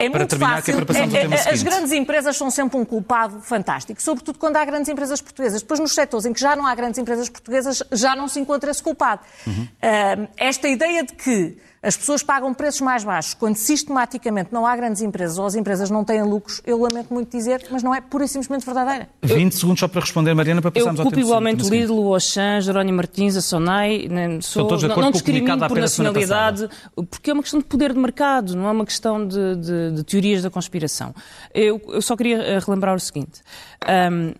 É 0.00 0.08
para 0.08 0.20
muito 0.20 0.30
terminar, 0.30 0.56
fácil. 0.56 0.64
que 0.64 0.70
é 0.70 0.74
para 0.76 0.86
passarmos 0.86 1.14
ao 1.14 1.18
É- 1.18 1.22
tema 1.22 1.34
é- 1.34 1.38
seguinte. 1.38 1.54
As 1.54 1.62
grandes 1.62 1.92
empresas 1.92 2.36
são 2.36 2.50
sempre 2.50 2.78
um 2.78 2.84
culpado 2.84 3.40
fantástico, 3.40 4.00
sobretudo 4.00 4.38
quando 4.38 4.56
há 4.56 4.64
grandes 4.64 4.88
empresas 4.88 5.20
portuguesas. 5.20 5.60
Depois, 5.60 5.80
nos 5.80 5.92
setores 5.92 6.24
em 6.24 6.32
que 6.32 6.40
já 6.40 6.54
não 6.54 6.66
há 6.66 6.74
grandes 6.74 6.98
empresas 6.98 7.28
portuguesas, 7.28 7.82
já 7.92 8.14
não 8.14 8.28
se 8.28 8.38
encontra 8.38 8.70
esse 8.70 8.82
culpado. 8.82 9.22
Uhum. 9.46 9.66
Ah, 9.82 10.28
esta 10.36 10.68
ideia 10.68 11.02
de 11.02 11.14
que 11.14 11.58
as 11.82 11.96
pessoas 11.96 12.22
pagam 12.22 12.52
preços 12.52 12.80
mais 12.80 13.04
baixos 13.04 13.34
quando 13.34 13.56
sistematicamente 13.56 14.50
não 14.52 14.66
há 14.66 14.74
grandes 14.76 15.00
empresas 15.02 15.38
ou 15.38 15.46
as 15.46 15.54
empresas 15.54 15.90
não 15.90 16.04
têm 16.04 16.22
lucros, 16.22 16.60
eu 16.66 16.78
lamento 16.80 17.12
muito 17.14 17.30
dizer, 17.36 17.64
mas 17.70 17.82
não 17.82 17.94
é 17.94 18.00
pura 18.00 18.24
e 18.24 18.28
simplesmente 18.28 18.64
verdadeira. 18.64 19.08
20 19.22 19.52
segundos 19.52 19.80
só 19.80 19.86
para 19.88 20.00
responder, 20.00 20.34
Mariana, 20.34 20.60
para 20.60 20.70
Eu 20.70 20.72
passarmos 20.74 21.00
ao 21.00 21.04
culpo 21.04 21.16
tema 21.16 21.26
igualmente 21.28 21.64
o. 21.64 21.70
Lidl, 21.70 21.94
o 21.94 22.14
Auchan, 22.14 22.60
Jerónimo 22.60 22.96
Martins, 22.96 23.36
a 23.36 23.40
Sonai. 23.40 24.08
nem- 24.10 24.40
Sou, 24.40 24.66
todos 24.66 24.80
de 24.82 24.88
não, 24.88 24.96
não 24.96 25.10
discrimino 25.10 25.68
por 25.68 25.78
nacionalidade, 25.78 26.68
porque 27.10 27.30
é 27.30 27.32
uma 27.32 27.42
questão 27.42 27.60
de 27.60 27.66
poder 27.66 27.92
de 27.92 27.98
mercado, 27.98 28.56
não 28.56 28.66
é 28.68 28.70
uma 28.72 28.84
questão 28.84 29.26
de, 29.26 29.56
de- 29.56 29.92
de 29.92 30.04
teorias 30.04 30.42
da 30.42 30.50
conspiração. 30.50 31.14
Eu, 31.54 31.80
eu 31.88 32.02
só 32.02 32.16
queria 32.16 32.38
eh, 32.42 32.58
relembrar 32.58 32.94
o 32.94 33.00
seguinte. 33.00 33.40
Ahm, 33.86 34.32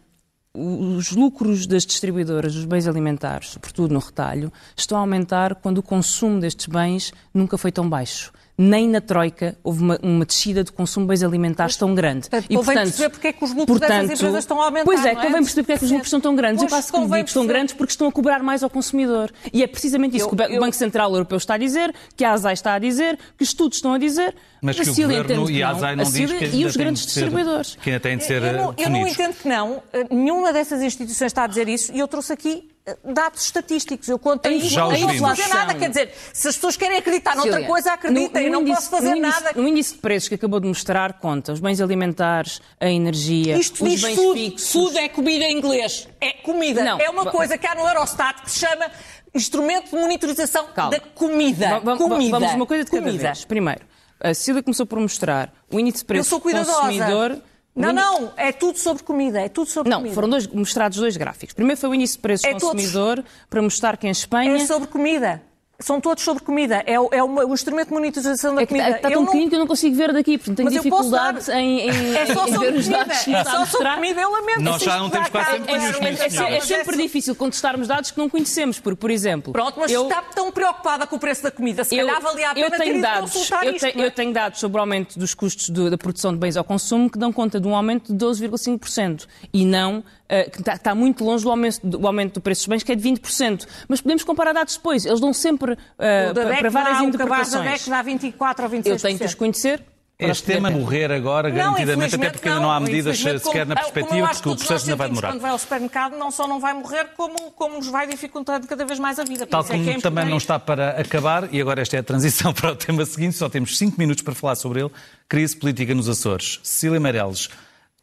os 0.54 1.12
lucros 1.12 1.66
das 1.66 1.84
distribuidoras 1.84 2.54
dos 2.54 2.64
bens 2.64 2.88
alimentares, 2.88 3.50
sobretudo 3.50 3.92
no 3.92 4.00
retalho, 4.00 4.52
estão 4.76 4.98
a 4.98 5.00
aumentar 5.00 5.54
quando 5.54 5.78
o 5.78 5.82
consumo 5.82 6.40
destes 6.40 6.66
bens 6.66 7.12
nunca 7.32 7.58
foi 7.58 7.70
tão 7.70 7.88
baixo. 7.88 8.32
Nem 8.60 8.88
na 8.88 9.00
Troika 9.00 9.56
houve 9.62 9.80
uma, 9.82 9.98
uma 10.02 10.26
descida 10.26 10.64
de 10.64 10.72
consumo 10.72 11.06
de 11.06 11.10
bens 11.10 11.22
alimentares 11.22 11.76
tão 11.76 11.94
grande. 11.94 12.28
Portanto, 12.28 12.48
convém 12.52 12.74
perceber 12.76 13.08
porque 13.10 13.26
é 13.28 13.32
que 13.32 13.44
os 13.44 13.54
lucros 13.54 13.78
dessas 13.78 14.10
empresas 14.10 14.38
estão 14.40 14.60
a 14.60 14.64
aumentar, 14.64 14.84
Pois 14.84 15.04
é, 15.06 15.14
não 15.14 15.20
é? 15.20 15.24
convém 15.26 15.42
perceber 15.44 15.62
porque 15.62 15.72
é 15.72 15.78
que 15.78 15.84
os 15.84 15.90
lucros 15.92 16.10
são 16.10 16.20
tão 16.20 16.34
grandes. 16.34 16.58
Pois, 16.58 16.64
eu 16.72 16.76
quase 16.76 16.90
que 16.92 16.98
digo 16.98 17.08
que 17.08 17.16
estão 17.28 17.42
perceber. 17.42 17.46
grandes 17.52 17.74
porque 17.74 17.90
estão 17.92 18.08
a 18.08 18.12
cobrar 18.12 18.42
mais 18.42 18.64
ao 18.64 18.68
consumidor. 18.70 19.30
E 19.52 19.62
é 19.62 19.66
precisamente 19.68 20.16
isso 20.16 20.26
Eu- 20.26 20.30
que 20.30 20.42
o 20.42 20.46
o 20.46 20.52
eu- 20.54 20.60
Banco 20.60 20.74
Central 20.74 21.12
Europeu 21.12 21.38
está 21.38 21.54
a 21.54 21.58
dizer, 21.58 21.94
que 22.16 22.24
a 22.24 22.32
ASAI 22.32 22.54
está 22.54 22.74
a 22.74 22.78
dizer, 22.80 23.16
que 23.36 23.44
estudos 23.44 23.78
estão 23.78 23.94
a 23.94 23.98
dizer. 23.98 24.34
Mas 24.60 24.74
que 24.74 24.82
o 24.90 24.92
Cília 24.94 25.18
Governo 25.22 25.42
entende 25.44 25.58
e 25.58 25.62
a 25.62 25.68
que 25.68 25.74
ASAI 25.76 25.94
não 25.96 26.04
diz 26.04 26.12
Cília 26.14 26.38
que 26.38 26.56
E 26.56 26.64
os 26.64 26.76
grandes 26.76 27.06
de 27.06 27.12
ser- 27.12 27.20
distribuidores. 27.20 27.78
Que 27.80 27.90
ainda 27.90 28.00
têm 28.00 28.16
de 28.18 28.24
ser 28.24 28.42
Eu 28.42 28.52
não, 28.54 28.74
eu 28.76 28.90
não 28.90 29.06
entendo 29.06 29.34
que 29.34 29.48
não. 29.48 29.80
Eh, 29.92 30.06
Nenhuma 30.10 30.52
dessas 30.52 30.82
instituições 30.82 31.28
está 31.30 31.44
a 31.44 31.46
dizer 31.46 31.68
isso 31.68 31.92
e 31.94 32.00
eu 32.00 32.08
trouxe 32.08 32.32
aqui 32.32 32.68
dados 33.04 33.44
estatísticos. 33.44 34.08
Eu 34.08 34.18
conto 34.18 34.48
os 34.48 34.72
não 34.76 34.88
posso 34.90 35.18
fazer 35.20 35.48
nada. 35.48 35.74
Quer 35.74 35.88
dizer, 35.88 36.14
se 36.32 36.48
as 36.48 36.54
pessoas 36.54 36.76
querem 36.76 36.98
acreditar 36.98 37.34
noutra 37.34 37.52
Cília, 37.54 37.66
coisa, 37.66 37.92
acreditem. 37.92 38.44
Eu 38.46 38.52
não 38.52 38.60
índice- 38.62 38.76
posso 38.76 38.90
fazer 38.90 39.10
no 39.10 39.16
índice, 39.16 39.42
nada. 39.44 39.60
No 39.60 39.68
índice 39.68 39.92
de 39.94 39.98
preços 40.00 40.28
que 40.28 40.34
acabou 40.34 40.60
de 40.60 40.68
mostrar, 40.68 41.14
conta 41.14 41.52
os 41.52 41.60
bens 41.60 41.80
alimentares, 41.80 42.60
a 42.80 42.88
energia, 42.88 43.56
Isto 43.56 43.84
os 43.84 43.90
diz 43.90 44.02
bens 44.02 44.16
food. 44.16 44.40
fixos. 44.50 44.72
Food 44.72 44.98
é 44.98 45.08
comida 45.08 45.44
em 45.44 45.56
inglês. 45.58 46.08
É 46.20 46.32
comida. 46.32 46.84
Não. 46.84 47.00
É 47.00 47.08
uma 47.10 47.26
coisa 47.26 47.56
que 47.58 47.66
há 47.66 47.74
no 47.74 47.86
Eurostat 47.86 48.42
que 48.42 48.50
se 48.50 48.60
chama 48.60 48.86
Instrumento 49.34 49.90
de 49.90 49.96
Monitorização 49.96 50.66
Calma. 50.74 50.90
da 50.92 51.00
Comida. 51.00 51.80
Va- 51.80 51.96
comida. 51.96 52.38
Vamos 52.38 52.54
uma 52.54 52.66
coisa 52.66 52.84
de 52.84 52.90
cada 52.90 53.02
comida. 53.02 53.22
vez. 53.24 53.44
Primeiro, 53.44 53.80
a 54.20 54.32
Cília 54.34 54.62
começou 54.62 54.86
por 54.86 54.98
mostrar 54.98 55.52
o 55.70 55.78
índice 55.78 55.98
de 55.98 56.02
Eu 56.04 56.06
preços 56.06 56.28
sou 56.28 56.40
cuidadosa. 56.40 56.72
consumidor. 56.80 57.38
Não, 57.78 57.92
não. 57.92 58.32
É 58.36 58.52
tudo 58.52 58.78
sobre 58.78 59.02
comida. 59.02 59.40
É 59.40 59.48
tudo 59.48 59.68
sobre 59.70 59.88
Não, 59.90 59.98
comida. 59.98 60.14
foram 60.14 60.28
dois, 60.28 60.46
mostrados 60.48 60.98
dois 60.98 61.16
gráficos. 61.16 61.54
Primeiro 61.54 61.80
foi 61.80 61.90
o 61.90 61.94
índice 61.94 62.14
de 62.14 62.18
preços 62.20 62.44
É 62.44 62.50
todos. 62.54 62.70
consumidor, 62.70 63.24
para 63.48 63.62
mostrar 63.62 63.96
que 63.96 64.06
em 64.06 64.10
Espanha... 64.10 64.56
É 64.56 64.66
sobre 64.66 64.88
comida. 64.88 65.40
São 65.80 66.00
todos 66.00 66.24
sobre 66.24 66.42
comida. 66.42 66.82
É, 66.86 66.98
o- 66.98 67.08
é 67.12 67.22
uma- 67.22 67.44
o 67.46 67.54
instrumento 67.54 67.88
de 67.90 67.94
monitorização 67.94 68.52
da 68.52 68.62
É 68.62 68.66
que 68.66 68.74
comida. 68.74 68.96
está 68.96 69.08
Eu 69.08 69.12
tão 69.12 69.20
não- 69.20 69.26
pequenino 69.26 69.48
que 69.48 69.54
eu 69.54 69.60
não 69.60 69.66
consigo 69.68 69.94
ver 69.94 70.12
daqui, 70.12 70.36
portanto 70.36 70.56
tenho 70.56 70.66
Mas 70.72 70.74
eu 70.84 70.90
posso 70.90 71.02
dificuldade 71.04 71.46
dar- 71.46 71.60
em, 71.60 71.80
em, 71.88 71.88
É 72.18 72.26
só 72.26 72.48
em 72.48 72.52
sobre 72.52 72.70
ver 72.72 72.78
os 72.78 72.84
comida. 72.86 73.04
dados 73.04 73.28
É 73.28 73.30
está 73.38 73.44
só 73.44 73.64
sobre 73.66 73.94
comida. 73.94 74.20
Eu 74.20 74.32
lamento. 74.32 74.60
Nós 74.60 74.82
já 74.82 74.98
não 74.98 75.08
temos 75.08 75.28
quase 75.28 75.50
tempo 75.52 75.70
É, 75.70 76.56
é 76.56 76.60
sempre 76.60 76.96
difícil 76.96 77.36
contestarmos 77.36 77.86
dados 77.86 78.10
que 78.10 78.18
não 78.18 78.28
conhecemos, 78.28 78.80
porque, 78.80 78.96
por 78.98 79.08
exemplo... 79.08 79.52
Pronto, 79.52 79.78
mas 79.78 79.92
eu, 79.92 80.02
está 80.08 80.20
tão 80.20 80.50
preocupada 80.50 81.06
com 81.06 81.14
o 81.14 81.18
preço 81.20 81.44
da 81.44 81.50
comida. 81.52 81.84
Se 81.84 81.96
eu, 81.96 82.06
calhar 82.08 82.20
valia 82.22 82.50
a 82.50 82.54
pena 82.54 82.66
eu 82.66 82.70
ter 82.72 82.78
tenho 82.78 82.92
ido 82.94 83.02
dados, 83.02 83.32
consultar 83.32 83.64
eu, 83.64 83.72
isto. 83.76 83.96
não 83.96 84.02
é? 84.02 84.06
eu 84.06 84.10
tenho 84.10 84.32
dados 84.32 84.58
sobre 84.58 84.78
o 84.78 84.80
aumento 84.80 85.16
dos 85.16 85.32
custos 85.32 85.70
do- 85.70 85.88
da 85.88 85.96
produção 85.96 86.32
de 86.32 86.38
bens 86.40 86.56
ao 86.56 86.64
consumo 86.64 87.08
que 87.08 87.16
dão 87.20 87.32
conta 87.32 87.60
de 87.60 87.68
um 87.68 87.76
aumento 87.76 88.12
de 88.12 88.18
12,5% 88.18 89.28
e 89.54 89.64
não 89.64 90.02
eh, 90.28 90.50
que 90.50 90.60
está, 90.60 90.74
está 90.74 90.94
muito 90.94 91.24
longe 91.24 91.42
do 91.44 91.50
aumento, 91.50 91.80
do 91.86 92.06
aumento 92.06 92.34
do 92.34 92.40
preço 92.40 92.60
dos 92.62 92.68
bens, 92.68 92.82
que 92.82 92.92
é 92.92 92.94
de 92.94 93.02
20%. 93.08 93.66
Mas 93.88 94.00
podemos 94.00 94.22
comparar 94.24 94.52
dados 94.52 94.76
depois. 94.76 95.04
Eles 95.06 95.20
dão 95.20 95.32
sempre 95.32 95.76
eh, 95.98 96.28
O 96.30 96.34
da 96.34 96.42
para, 96.56 96.70
várias 96.70 96.98
dá, 96.98 97.02
o 97.02 97.06
da 97.06 97.08
interpretações. 97.08 97.70
DEC 97.72 97.88
dá 97.90 98.02
24 98.02 98.64
ou 98.64 98.70
26%. 98.70 98.86
Eu 98.86 98.96
tenho 98.98 99.18
que 99.18 99.24
os 99.24 99.34
conhecer. 99.34 99.82
Este 100.20 100.46
tema 100.46 100.68
morrer 100.68 101.12
agora, 101.12 101.48
Não, 101.48 101.56
garantidamente, 101.56 102.16
até 102.16 102.30
porque 102.30 102.48
ainda 102.48 102.60
não 102.60 102.72
há 102.72 102.80
medidas 102.80 103.16
sequer 103.20 103.40
como- 103.40 103.64
na 103.66 103.76
perspectiva, 103.76 104.28
porque 104.30 104.48
o 104.48 104.56
processo 104.56 104.86
ainda 104.86 104.96
vai 104.96 105.08
demorar. 105.08 105.28
Quando 105.28 105.40
vai 105.40 105.50
ao 105.52 105.58
supermercado, 105.60 106.16
não 106.18 106.32
só 106.32 106.48
não 106.48 106.58
vai 106.58 106.74
morrer, 106.74 107.10
como, 107.16 107.52
como 107.52 107.76
nos 107.76 107.86
vai 107.86 108.04
dificultando 108.08 108.66
cada 108.66 108.84
vez 108.84 108.98
mais 108.98 109.20
a 109.20 109.22
vida. 109.22 109.46
Tal 109.46 109.60
é 109.62 109.64
como 109.68 109.84
que 109.84 109.90
é 109.90 110.00
também 110.00 110.24
não 110.24 110.38
está 110.38 110.58
para 110.58 111.00
acabar, 111.00 111.48
e 111.54 111.60
agora 111.60 111.80
esta 111.82 111.94
é 111.96 112.00
a 112.00 112.02
transição 112.02 112.50
para 112.52 112.72
o 112.72 112.74
tema 112.74 113.06
seguinte, 113.06 113.36
só 113.36 113.48
temos 113.48 113.78
cinco 113.78 113.96
minutos 113.96 114.24
para 114.24 114.34
falar 114.34 114.56
sobre 114.56 114.80
ele, 114.80 114.90
crise 115.28 115.56
política 115.56 115.94
nos 115.94 116.08
Açores. 116.08 116.58
Cecília 116.64 116.98
Meirelles, 116.98 117.48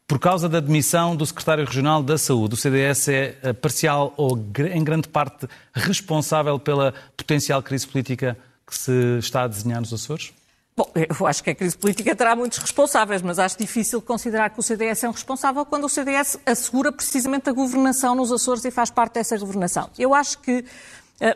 por 0.07 0.19
causa 0.19 0.47
da 0.47 0.59
demissão 0.59 1.15
do 1.15 1.25
secretário 1.25 1.65
regional 1.65 2.03
da 2.03 2.17
Saúde, 2.17 2.53
o 2.53 2.57
CDS 2.57 3.07
é 3.07 3.37
eh, 3.41 3.53
parcial 3.53 4.13
ou 4.17 4.37
em 4.37 4.83
grande 4.83 5.07
parte 5.07 5.47
responsável 5.73 6.59
pela 6.59 6.93
potencial 7.17 7.61
crise 7.63 7.87
política 7.87 8.37
que 8.67 8.77
se 8.77 9.17
está 9.19 9.43
a 9.43 9.47
desenhar 9.47 9.79
nos 9.79 9.93
Açores? 9.93 10.31
Bom, 10.77 10.91
eu 10.93 11.25
acho 11.25 11.41
que 11.41 11.49
a 11.51 11.55
crise 11.55 11.77
política 11.77 12.13
terá 12.13 12.35
muitos 12.35 12.57
responsáveis, 12.57 13.21
mas 13.21 13.39
acho 13.39 13.57
difícil 13.57 14.01
considerar 14.01 14.49
que 14.49 14.59
o 14.59 14.63
CDS 14.63 15.05
é 15.05 15.09
um 15.09 15.13
responsável 15.13 15.65
quando 15.65 15.85
o 15.85 15.89
CDS 15.89 16.37
assegura 16.45 16.91
precisamente 16.91 17.49
a 17.49 17.53
governação 17.53 18.13
nos 18.13 18.29
Açores 18.29 18.65
e 18.65 18.71
faz 18.71 18.89
parte 18.89 19.13
dessa 19.13 19.37
governação. 19.37 19.89
Eu 19.97 20.13
acho 20.13 20.37
que 20.39 20.65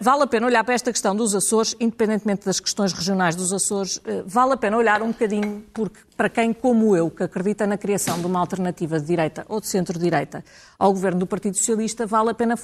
vale 0.02 0.24
a 0.24 0.28
pena 0.28 0.46
olhar 0.46 0.64
para 0.64 0.74
esta 0.74 0.92
questão 0.92 1.16
dos 1.16 1.34
Açores, 1.34 1.74
independentemente 1.80 2.46
das 2.46 2.60
questões 2.60 2.92
regionais 2.92 3.36
dos 3.36 3.54
Açores, 3.54 4.02
eh, 4.06 4.24
vale 4.26 4.54
a 4.54 4.58
pena 4.58 4.76
olhar 4.76 5.02
um 5.02 5.08
bocadinho, 5.08 5.64
porque 5.74 6.00
para 6.18 6.30
quem, 6.30 6.52
como 6.52 6.98
eu, 6.98 7.10
que 7.10 7.24
acredita 7.24 7.66
na 7.66 7.78
criação 7.78 8.20
de 8.20 8.26
uma 8.26 8.40
alternativa 8.40 9.00
de 9.00 9.06
direita 9.06 9.46
ou 9.48 9.62
de 9.62 9.68
centro-direita 9.68 10.44
ao 10.78 10.92
governo 10.92 11.20
do 11.20 11.28
Partido 11.28 11.56
Socialista, 11.56 12.06
vale 12.06 12.32
a 12.32 12.34
pena 12.34 12.56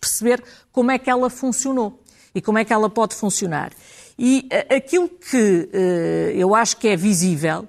perceber 0.00 0.42
como 0.72 0.90
é 0.90 0.98
que 0.98 1.08
ela 1.08 1.30
funcionou 1.30 2.00
e 2.34 2.40
como 2.40 2.58
é 2.58 2.64
que 2.64 2.72
ela 2.72 2.90
pode 2.90 3.14
funcionar. 3.14 3.70
E 4.18 4.48
eh, 4.50 4.74
aquilo 4.74 5.08
que 5.08 5.68
eh, 5.72 6.32
eu 6.34 6.52
acho 6.52 6.76
que 6.78 6.88
é 6.88 6.96
visível 6.96 7.68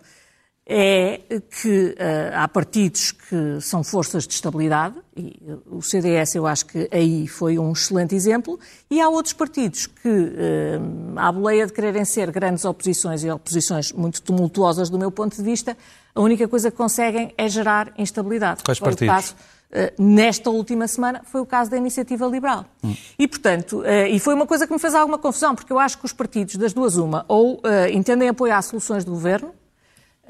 é 0.73 1.19
que 1.61 1.95
eh, 1.97 2.31
há 2.33 2.47
partidos 2.47 3.11
que 3.11 3.59
são 3.59 3.83
forças 3.83 4.25
de 4.25 4.33
estabilidade, 4.33 4.95
e 5.17 5.37
eh, 5.45 5.57
o 5.69 5.81
CDS 5.81 6.35
eu 6.35 6.47
acho 6.47 6.65
que 6.65 6.87
aí 6.89 7.27
foi 7.27 7.59
um 7.59 7.73
excelente 7.73 8.15
exemplo, 8.15 8.57
e 8.89 9.01
há 9.01 9.09
outros 9.09 9.33
partidos 9.33 9.85
que, 9.85 10.07
eh, 10.07 10.79
à 11.17 11.29
boleia 11.29 11.67
de 11.67 11.73
quererem 11.73 12.05
ser 12.05 12.31
grandes 12.31 12.63
oposições 12.63 13.21
e 13.21 13.29
oposições 13.29 13.91
muito 13.91 14.21
tumultuosas 14.21 14.89
do 14.89 14.97
meu 14.97 15.11
ponto 15.11 15.35
de 15.35 15.43
vista, 15.43 15.75
a 16.15 16.21
única 16.21 16.47
coisa 16.47 16.71
que 16.71 16.77
conseguem 16.77 17.33
é 17.37 17.49
gerar 17.49 17.91
instabilidade. 17.97 18.63
Quais 18.63 18.77
Foi 18.77 18.87
partidos? 18.91 19.13
caso 19.13 19.35
nesta 19.97 20.49
última 20.49 20.85
semana 20.85 21.21
foi 21.23 21.39
o 21.39 21.45
caso 21.45 21.71
da 21.71 21.77
Iniciativa 21.77 22.25
Liberal. 22.27 22.65
E, 23.17 23.25
portanto, 23.25 23.81
e 23.85 24.19
foi 24.19 24.33
uma 24.33 24.45
coisa 24.45 24.67
que 24.67 24.73
me 24.73 24.79
fez 24.79 24.93
alguma 24.93 25.17
confusão, 25.17 25.55
porque 25.55 25.71
eu 25.71 25.79
acho 25.79 25.97
que 25.97 26.03
os 26.03 26.11
partidos, 26.11 26.57
das 26.57 26.73
duas 26.73 26.97
uma, 26.97 27.23
ou 27.25 27.61
entendem 27.93 28.27
apoiar 28.27 28.61
soluções 28.63 29.05
do 29.05 29.11
governo, 29.11 29.53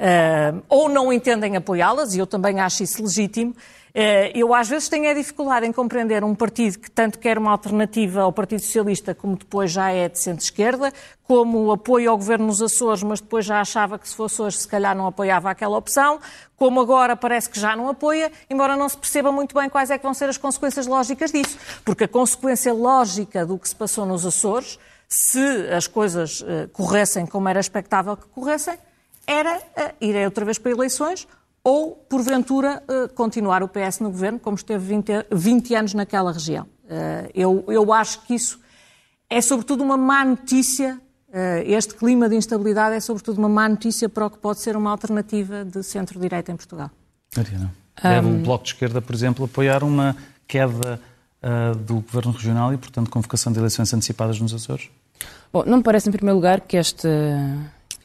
uh, 0.01 0.63
ou 0.67 0.89
não 0.89 1.13
entendem 1.13 1.55
apoiá-las, 1.55 2.15
e 2.15 2.19
eu 2.19 2.25
também 2.25 2.59
acho 2.59 2.83
isso 2.83 3.01
legítimo. 3.03 3.51
Uh, 3.93 4.31
eu 4.33 4.53
às 4.53 4.69
vezes 4.69 4.87
tenho 4.87 5.09
a 5.09 5.13
dificuldade 5.13 5.65
em 5.67 5.71
compreender 5.71 6.23
um 6.23 6.33
partido 6.33 6.79
que 6.79 6.89
tanto 6.89 7.19
quer 7.19 7.37
uma 7.37 7.51
alternativa 7.51 8.21
ao 8.21 8.31
Partido 8.31 8.61
Socialista, 8.61 9.13
como 9.13 9.35
depois 9.35 9.69
já 9.69 9.91
é 9.91 10.07
de 10.07 10.17
centro-esquerda, 10.17 10.93
como 11.23 11.65
o 11.65 11.71
apoio 11.73 12.09
ao 12.09 12.17
governo 12.17 12.47
nos 12.47 12.61
Açores, 12.61 13.03
mas 13.03 13.19
depois 13.19 13.45
já 13.45 13.59
achava 13.59 13.99
que 13.99 14.07
se 14.07 14.15
fosse 14.15 14.41
hoje, 14.41 14.57
se 14.57 14.67
calhar 14.67 14.95
não 14.95 15.07
apoiava 15.07 15.49
aquela 15.49 15.77
opção, 15.77 16.19
como 16.55 16.79
agora 16.79 17.15
parece 17.15 17.49
que 17.49 17.59
já 17.59 17.75
não 17.75 17.89
apoia, 17.89 18.31
embora 18.49 18.77
não 18.77 18.87
se 18.87 18.97
perceba 18.97 19.31
muito 19.31 19.53
bem 19.53 19.69
quais 19.69 19.91
é 19.91 19.97
que 19.97 20.03
vão 20.03 20.13
ser 20.13 20.29
as 20.29 20.37
consequências 20.37 20.87
lógicas 20.87 21.31
disso. 21.31 21.57
Porque 21.83 22.05
a 22.05 22.07
consequência 22.07 22.73
lógica 22.73 23.45
do 23.45 23.57
que 23.57 23.67
se 23.67 23.75
passou 23.75 24.05
nos 24.05 24.25
Açores, 24.25 24.79
se 25.09 25.67
as 25.75 25.85
coisas 25.87 26.43
eh, 26.47 26.69
corressem 26.71 27.25
como 27.25 27.49
era 27.49 27.59
expectável 27.59 28.15
que 28.15 28.27
corressem, 28.27 28.77
era 29.25 29.61
eh, 29.75 29.95
ir 30.01 30.25
outra 30.25 30.45
vez 30.45 30.57
para 30.57 30.71
eleições 30.71 31.27
ou, 31.63 31.91
porventura, 32.09 32.83
eh, 32.87 33.07
continuar 33.09 33.63
o 33.63 33.67
PS 33.67 33.99
no 33.99 34.09
governo, 34.09 34.39
como 34.39 34.55
esteve 34.55 34.83
20, 34.85 35.27
20 35.31 35.75
anos 35.75 35.93
naquela 35.93 36.31
região. 36.31 36.67
Eh, 36.89 37.31
eu, 37.35 37.63
eu 37.67 37.93
acho 37.93 38.21
que 38.21 38.33
isso 38.35 38.59
é, 39.29 39.41
sobretudo, 39.41 39.83
uma 39.83 39.97
má 39.97 40.25
notícia. 40.25 40.99
Este 41.65 41.95
clima 41.95 42.27
de 42.27 42.35
instabilidade 42.35 42.93
é, 42.93 42.99
sobretudo, 42.99 43.37
uma 43.37 43.47
má 43.47 43.69
notícia 43.69 44.09
para 44.09 44.25
o 44.25 44.29
que 44.29 44.37
pode 44.37 44.59
ser 44.59 44.75
uma 44.75 44.91
alternativa 44.91 45.63
de 45.63 45.81
centro-direita 45.81 46.51
em 46.51 46.57
Portugal. 46.57 46.91
Mariana, 47.37 47.73
deve 48.03 48.27
o 48.27 48.39
Bloco 48.39 48.65
de 48.65 48.71
Esquerda, 48.71 49.01
por 49.01 49.15
exemplo, 49.15 49.45
apoiar 49.45 49.81
uma 49.81 50.13
queda 50.45 50.99
ah, 51.41 51.73
do 51.73 51.95
Governo 52.01 52.31
Regional 52.33 52.71
e, 52.71 52.77
portanto, 52.77 53.09
convocação 53.09 53.51
de 53.51 53.57
eleições 53.57 53.91
antecipadas 53.93 54.39
nos 54.39 54.53
Açores? 54.53 54.89
Bom, 55.51 55.63
não 55.65 55.77
me 55.77 55.83
parece, 55.83 56.07
em 56.07 56.11
primeiro 56.11 56.35
lugar, 56.35 56.61
que 56.61 56.77
este, 56.77 57.07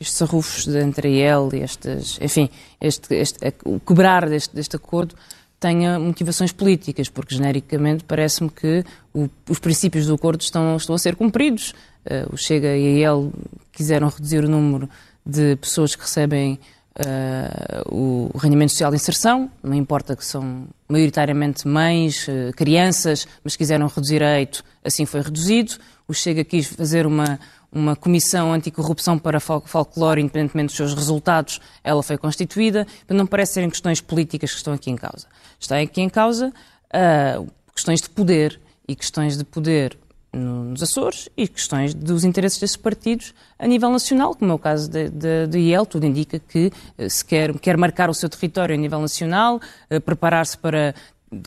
estes 0.00 0.20
arrufos 0.22 0.66
entre 0.68 1.18
ele 1.18 1.58
e 1.58 1.62
estes, 1.62 2.18
enfim, 2.20 2.48
este, 2.80 3.14
este, 3.14 3.38
o 3.64 3.80
quebrar 3.80 4.28
deste, 4.28 4.54
deste 4.54 4.76
acordo 4.76 5.14
tenha 5.58 5.98
motivações 5.98 6.52
políticas, 6.52 7.08
porque 7.08 7.34
genericamente 7.34 8.04
parece-me 8.04 8.50
que 8.50 8.84
o- 9.14 9.28
os 9.48 9.58
princípios 9.58 10.06
do 10.06 10.14
acordo 10.14 10.42
estão, 10.42 10.76
estão 10.76 10.94
a 10.94 10.98
ser 10.98 11.16
cumpridos. 11.16 11.72
Eh, 12.04 12.26
o 12.30 12.36
Chega 12.36 12.76
e 12.76 13.04
a 13.04 13.10
ele 13.12 13.30
quiseram 13.72 14.08
reduzir 14.08 14.44
o 14.44 14.48
número 14.48 14.88
de 15.24 15.56
pessoas 15.56 15.94
que 15.96 16.02
recebem 16.02 16.58
uh, 16.98 17.94
o 17.94 18.38
rendimento 18.38 18.70
social 18.70 18.90
de 18.90 18.96
inserção, 18.96 19.50
não 19.62 19.74
importa 19.74 20.16
que 20.16 20.24
são 20.24 20.66
maioritariamente 20.88 21.66
mães, 21.66 22.26
uh, 22.28 22.52
crianças, 22.56 23.26
mas 23.44 23.56
quiseram 23.56 23.86
reduzir 23.86 24.22
a 24.22 24.38
eito, 24.38 24.64
assim 24.84 25.04
foi 25.04 25.20
reduzido. 25.20 25.74
O 26.08 26.14
Chega 26.14 26.44
quis 26.44 26.66
fazer 26.66 27.06
uma, 27.06 27.38
uma 27.72 27.94
comissão 27.94 28.52
anticorrupção 28.52 29.18
para 29.18 29.40
folclore, 29.40 30.20
independentemente 30.20 30.68
dos 30.68 30.76
seus 30.76 30.94
resultados, 30.94 31.60
ela 31.82 32.02
foi 32.02 32.16
constituída. 32.16 32.86
Não 33.08 33.26
parece 33.26 33.54
serem 33.54 33.70
questões 33.70 34.00
políticas 34.00 34.50
que 34.50 34.56
estão 34.56 34.72
aqui 34.72 34.90
em 34.90 34.96
causa. 34.96 35.26
Está 35.58 35.78
aqui 35.78 36.00
em 36.00 36.08
causa 36.08 36.48
uh, 36.48 37.46
questões 37.74 38.00
de 38.00 38.10
poder 38.10 38.60
e 38.88 38.94
questões 38.94 39.36
de 39.36 39.44
poder 39.44 39.98
nos 40.36 40.82
Açores 40.82 41.28
e 41.36 41.48
questões 41.48 41.94
dos 41.94 42.24
interesses 42.24 42.60
desses 42.60 42.76
partidos 42.76 43.32
a 43.58 43.66
nível 43.66 43.90
nacional, 43.90 44.34
como 44.34 44.52
é 44.52 44.54
o 44.54 44.58
caso 44.58 44.90
de 44.90 45.58
IEL, 45.58 45.86
tudo 45.86 46.04
indica 46.04 46.38
que 46.38 46.70
eh, 46.98 47.08
se 47.08 47.24
quer, 47.24 47.58
quer 47.58 47.76
marcar 47.76 48.10
o 48.10 48.14
seu 48.14 48.28
território 48.28 48.74
a 48.74 48.78
nível 48.78 49.00
nacional, 49.00 49.60
eh, 49.88 49.98
preparar-se 49.98 50.58
para 50.58 50.94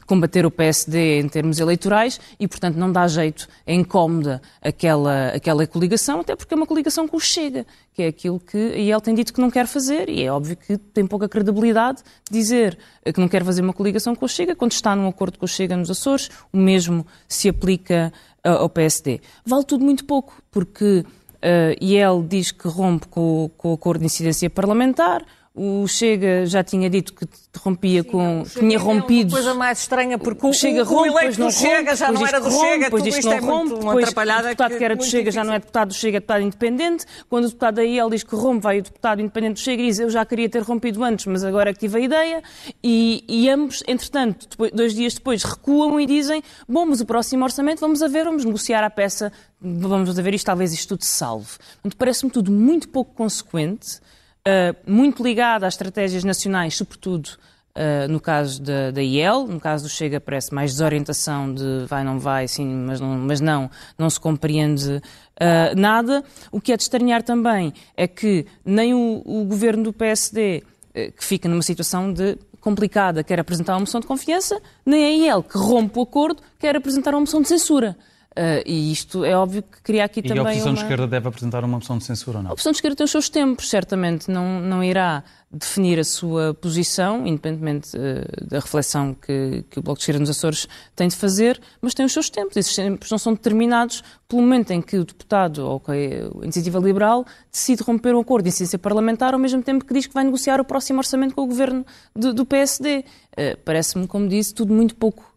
combater 0.06 0.46
o 0.46 0.52
PSD 0.52 1.20
em 1.20 1.30
termos 1.30 1.60
eleitorais 1.60 2.20
e, 2.40 2.48
portanto, 2.48 2.76
não 2.76 2.92
dá 2.92 3.08
jeito, 3.08 3.48
é 3.66 3.74
incómoda 3.74 4.42
aquela, 4.62 5.30
aquela 5.30 5.66
coligação, 5.66 6.20
até 6.20 6.36
porque 6.36 6.54
é 6.54 6.58
uma 6.58 6.66
coligação 6.66 7.08
com 7.08 7.18
o 7.18 7.20
Chega, 7.20 7.66
que 7.94 8.04
é 8.04 8.08
aquilo 8.08 8.40
que 8.40 8.58
a 8.58 8.78
IEL 8.78 9.02
tem 9.02 9.16
dito 9.16 9.34
que 9.34 9.40
não 9.40 9.50
quer 9.50 9.68
fazer 9.68 10.10
e 10.10 10.24
é 10.24 10.32
óbvio 10.32 10.58
que 10.58 10.78
tem 10.78 11.08
pouca 11.08 11.30
credibilidade 11.30 12.02
dizer 12.30 12.78
que 13.06 13.20
não 13.20 13.28
quer 13.28 13.44
fazer 13.44 13.62
uma 13.62 13.74
coligação 13.74 14.16
com 14.16 14.26
o 14.26 14.30
Chega 14.30 14.56
quando 14.56 14.74
está 14.74 14.96
num 14.96 15.08
acordo 15.08 15.40
com 15.40 15.46
o 15.46 15.48
Chega 15.48 15.78
nos 15.78 15.90
Açores, 15.90 16.30
o 16.52 16.58
mesmo 16.58 17.06
se 17.28 17.48
aplica 17.48 18.12
ao 18.44 18.70
PSD. 18.70 19.22
Vale 19.46 19.64
tudo 19.64 19.84
muito 19.84 20.06
pouco, 20.06 20.42
porque 20.52 21.04
uh, 21.40 21.76
e 21.80 21.96
ele 21.96 22.24
diz 22.28 22.52
que 22.52 22.68
rompe 22.68 23.08
com, 23.08 23.50
com 23.58 23.72
o 23.72 23.74
acordo 23.74 24.00
de 24.00 24.06
incidência 24.06 24.50
parlamentar, 24.50 25.26
o 25.62 25.86
Chega 25.90 26.46
já 26.46 26.64
tinha 26.64 26.90
dito 26.90 27.14
que 27.14 27.28
rompia 27.58 28.02
Sim, 28.02 28.10
com. 28.10 28.44
tinha 28.48 28.80
rompido. 28.80 29.32
É 29.32 29.34
coisa 29.34 29.54
mais 29.54 29.80
estranha, 29.80 30.18
porque 30.18 30.48
o, 30.48 30.54
Chega 30.54 30.86
rompe, 30.86 31.10
o 31.10 31.18
eleito 31.18 31.38
do 31.38 31.52
Chega 31.52 31.98
já 31.98 32.10
não 32.10 32.26
era 32.26 32.40
do 32.40 32.50
rompe, 32.50 32.66
Chega, 32.66 32.84
depois 32.86 33.04
diz 33.04 33.18
que 33.18 33.26
não 33.26 33.34
é 33.34 33.40
rompe, 33.40 33.76
depois 33.76 34.08
o 34.08 34.42
deputado 34.44 34.78
que 34.78 34.84
era 34.86 34.96
do 34.96 35.04
Chega 35.04 35.32
já 35.32 35.44
não 35.44 35.54
é 35.54 35.60
deputado 35.60 35.90
do 35.90 35.94
Chega, 35.94 36.16
é 36.16 36.20
deputado 36.22 36.44
independente. 36.44 37.06
Quando 37.30 37.44
o 37.44 37.48
deputado 37.48 37.80
aí 37.80 38.00
ele 38.00 38.10
diz 38.12 38.24
que 38.24 38.34
rompe, 38.36 38.64
vai 38.64 38.80
o 38.80 38.82
deputado 38.82 39.20
independente 39.20 39.56
do 39.56 39.60
Chega 39.60 39.84
e 39.84 39.88
diz 39.88 40.00
eu 40.00 40.10
já 40.10 40.26
queria 40.26 40.48
ter 40.48 40.64
rompido 40.64 41.04
antes, 41.04 41.26
mas 41.26 41.44
agora 41.44 41.72
é 41.72 41.74
que 41.74 41.80
tive 41.80 41.98
a 41.98 42.02
ideia. 42.02 42.44
E, 42.82 43.26
e 43.28 43.50
ambos, 43.50 43.84
entretanto, 43.86 44.48
depois, 44.50 44.72
dois 44.72 44.94
dias 44.94 45.16
depois, 45.16 45.44
recuam 45.44 46.00
e 46.00 46.06
dizem: 46.06 46.42
bom, 46.70 46.86
mas 46.86 47.02
o 47.02 47.06
próximo 47.06 47.44
orçamento 47.44 47.82
vamos 47.82 48.02
a 48.02 48.08
ver, 48.08 48.24
vamos 48.24 48.46
negociar 48.46 48.82
a 48.82 48.90
peça, 48.90 49.30
vamos 49.60 50.18
a 50.18 50.22
ver 50.22 50.34
isto, 50.34 50.46
talvez 50.46 50.72
isto 50.72 50.88
tudo 50.88 51.04
se 51.04 51.12
salve. 51.12 51.50
Portanto, 51.82 51.98
parece-me 51.98 52.32
tudo 52.32 52.50
muito 52.50 52.88
pouco 52.88 53.14
consequente. 53.14 54.00
Uh, 54.50 54.92
muito 54.92 55.22
ligada 55.22 55.68
às 55.68 55.74
estratégias 55.74 56.24
nacionais, 56.24 56.76
sobretudo 56.76 57.28
uh, 57.76 58.10
no 58.10 58.20
caso 58.20 58.62
da, 58.62 58.90
da 58.90 59.04
IEL, 59.04 59.46
no 59.46 59.60
caso 59.60 59.84
do 59.84 59.90
Chega 59.90 60.20
parece 60.20 60.54
mais 60.54 60.72
desorientação 60.72 61.54
de 61.54 61.86
vai, 61.86 62.04
não 62.04 62.18
vai, 62.18 62.48
sim, 62.48 62.66
mas 62.66 63.00
não, 63.00 63.18
mas 63.18 63.42
não, 63.42 63.70
não 63.98 64.10
se 64.10 64.20
compreende 64.20 64.90
uh, 64.90 65.80
nada. 65.80 66.24
O 66.52 66.60
que 66.60 66.72
é 66.72 66.78
de 66.78 66.84
estranhar 66.84 67.22
também 67.22 67.74
é 67.96 68.08
que 68.08 68.46
nem 68.66 68.94
o, 68.94 69.22
o 69.26 69.44
governo 69.44 69.84
do 69.84 69.94
PSD, 69.94 70.64
que 70.94 71.24
fica 71.24 71.48
numa 71.48 71.62
situação 71.62 72.12
de 72.12 72.38
complicada, 72.60 73.24
quer 73.24 73.40
apresentar 73.40 73.74
uma 73.74 73.82
moção 73.82 74.02
de 74.02 74.08
confiança, 74.08 74.60
nem 74.86 75.06
a 75.06 75.10
IEL, 75.10 75.44
que 75.44 75.58
rompe 75.58 76.00
o 76.00 76.02
acordo, 76.02 76.42
quer 76.58 76.76
apresentar 76.76 77.12
uma 77.14 77.22
moção 77.22 77.42
de 77.42 77.48
censura. 77.48 77.96
Uh, 78.38 78.62
e 78.64 78.92
isto 78.92 79.26
é 79.26 79.36
óbvio 79.36 79.64
que 79.64 79.82
cria 79.82 80.06
aqui 80.06 80.20
e 80.20 80.24
também. 80.24 80.38
E 80.38 80.40
a 80.40 80.44
oposição 80.44 80.72
uma... 80.72 80.76
de 80.76 80.82
esquerda 80.84 81.08
deve 81.08 81.28
apresentar 81.28 81.64
uma 81.64 81.78
moção 81.78 81.98
de 81.98 82.04
censura 82.04 82.38
ou 82.38 82.44
não? 82.44 82.52
A 82.52 82.54
oposição 82.54 82.72
de 82.72 82.78
esquerda 82.78 82.96
tem 82.96 83.04
os 83.04 83.12
seus 83.12 83.28
tempos, 83.28 83.70
certamente. 83.70 84.30
Não, 84.30 84.62
não 84.62 84.84
irá 84.84 85.24
definir 85.52 86.00
a 86.00 86.04
sua 86.04 86.54
posição, 86.54 87.26
independentemente 87.26 87.98
uh, 87.98 88.48
da 88.48 88.60
reflexão 88.60 89.16
que, 89.16 89.66
que 89.68 89.80
o 89.80 89.82
Bloco 89.82 89.98
de 89.98 90.04
Esquerda 90.04 90.20
nos 90.20 90.30
Açores 90.30 90.68
tem 90.96 91.08
de 91.08 91.16
fazer, 91.16 91.60
mas 91.82 91.96
tem 91.96 92.06
os 92.06 92.14
seus 92.14 92.30
tempos. 92.30 92.56
Esses 92.56 92.76
tempos 92.76 93.10
não 93.10 93.18
são 93.18 93.34
determinados 93.34 94.04
pelo 94.28 94.44
momento 94.44 94.72
em 94.72 94.82
que 94.82 94.98
o 94.98 95.04
deputado 95.04 95.66
ou 95.66 95.82
a 95.88 96.44
Iniciativa 96.44 96.78
Liberal 96.78 97.26
decide 97.52 97.82
romper 97.82 98.14
um 98.14 98.20
acordo 98.20 98.44
de 98.44 98.50
incidência 98.50 98.78
parlamentar 98.78 99.34
ao 99.34 99.40
mesmo 99.40 99.64
tempo 99.64 99.84
que 99.84 99.94
diz 99.94 100.06
que 100.06 100.14
vai 100.14 100.24
negociar 100.24 100.62
o 100.62 100.64
próximo 100.64 101.00
orçamento 101.00 101.34
com 101.34 101.42
o 101.42 101.48
governo 101.48 101.84
do, 102.16 102.32
do 102.32 102.46
PSD. 102.46 103.00
Uh, 103.00 103.04
eh, 103.36 103.56
Parece-me, 103.66 104.06
como 104.06 104.28
disse, 104.28 104.54
tudo 104.54 104.72
muito 104.72 104.96
pouco 104.96 105.28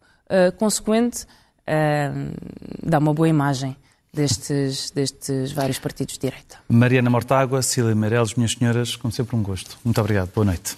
consequente 0.57 1.27
uh, 1.69 2.33
dá 2.83 2.99
uma 2.99 3.15
boa 3.15 3.29
imagem 3.29 3.77
destes, 4.13 4.91
destes 4.91 5.53
vários 5.53 5.79
partidos 5.79 6.15
de 6.15 6.21
direita. 6.21 6.59
Mariana 6.69 7.09
Mortágua, 7.09 7.63
Cília 7.63 7.95
Meireles, 7.95 8.35
minhas 8.35 8.53
senhoras, 8.53 8.97
como 8.97 9.13
sempre 9.13 9.37
um 9.37 9.43
gosto. 9.43 9.79
Muito 9.85 10.01
obrigado, 10.01 10.31
boa 10.35 10.45
noite. 10.45 10.77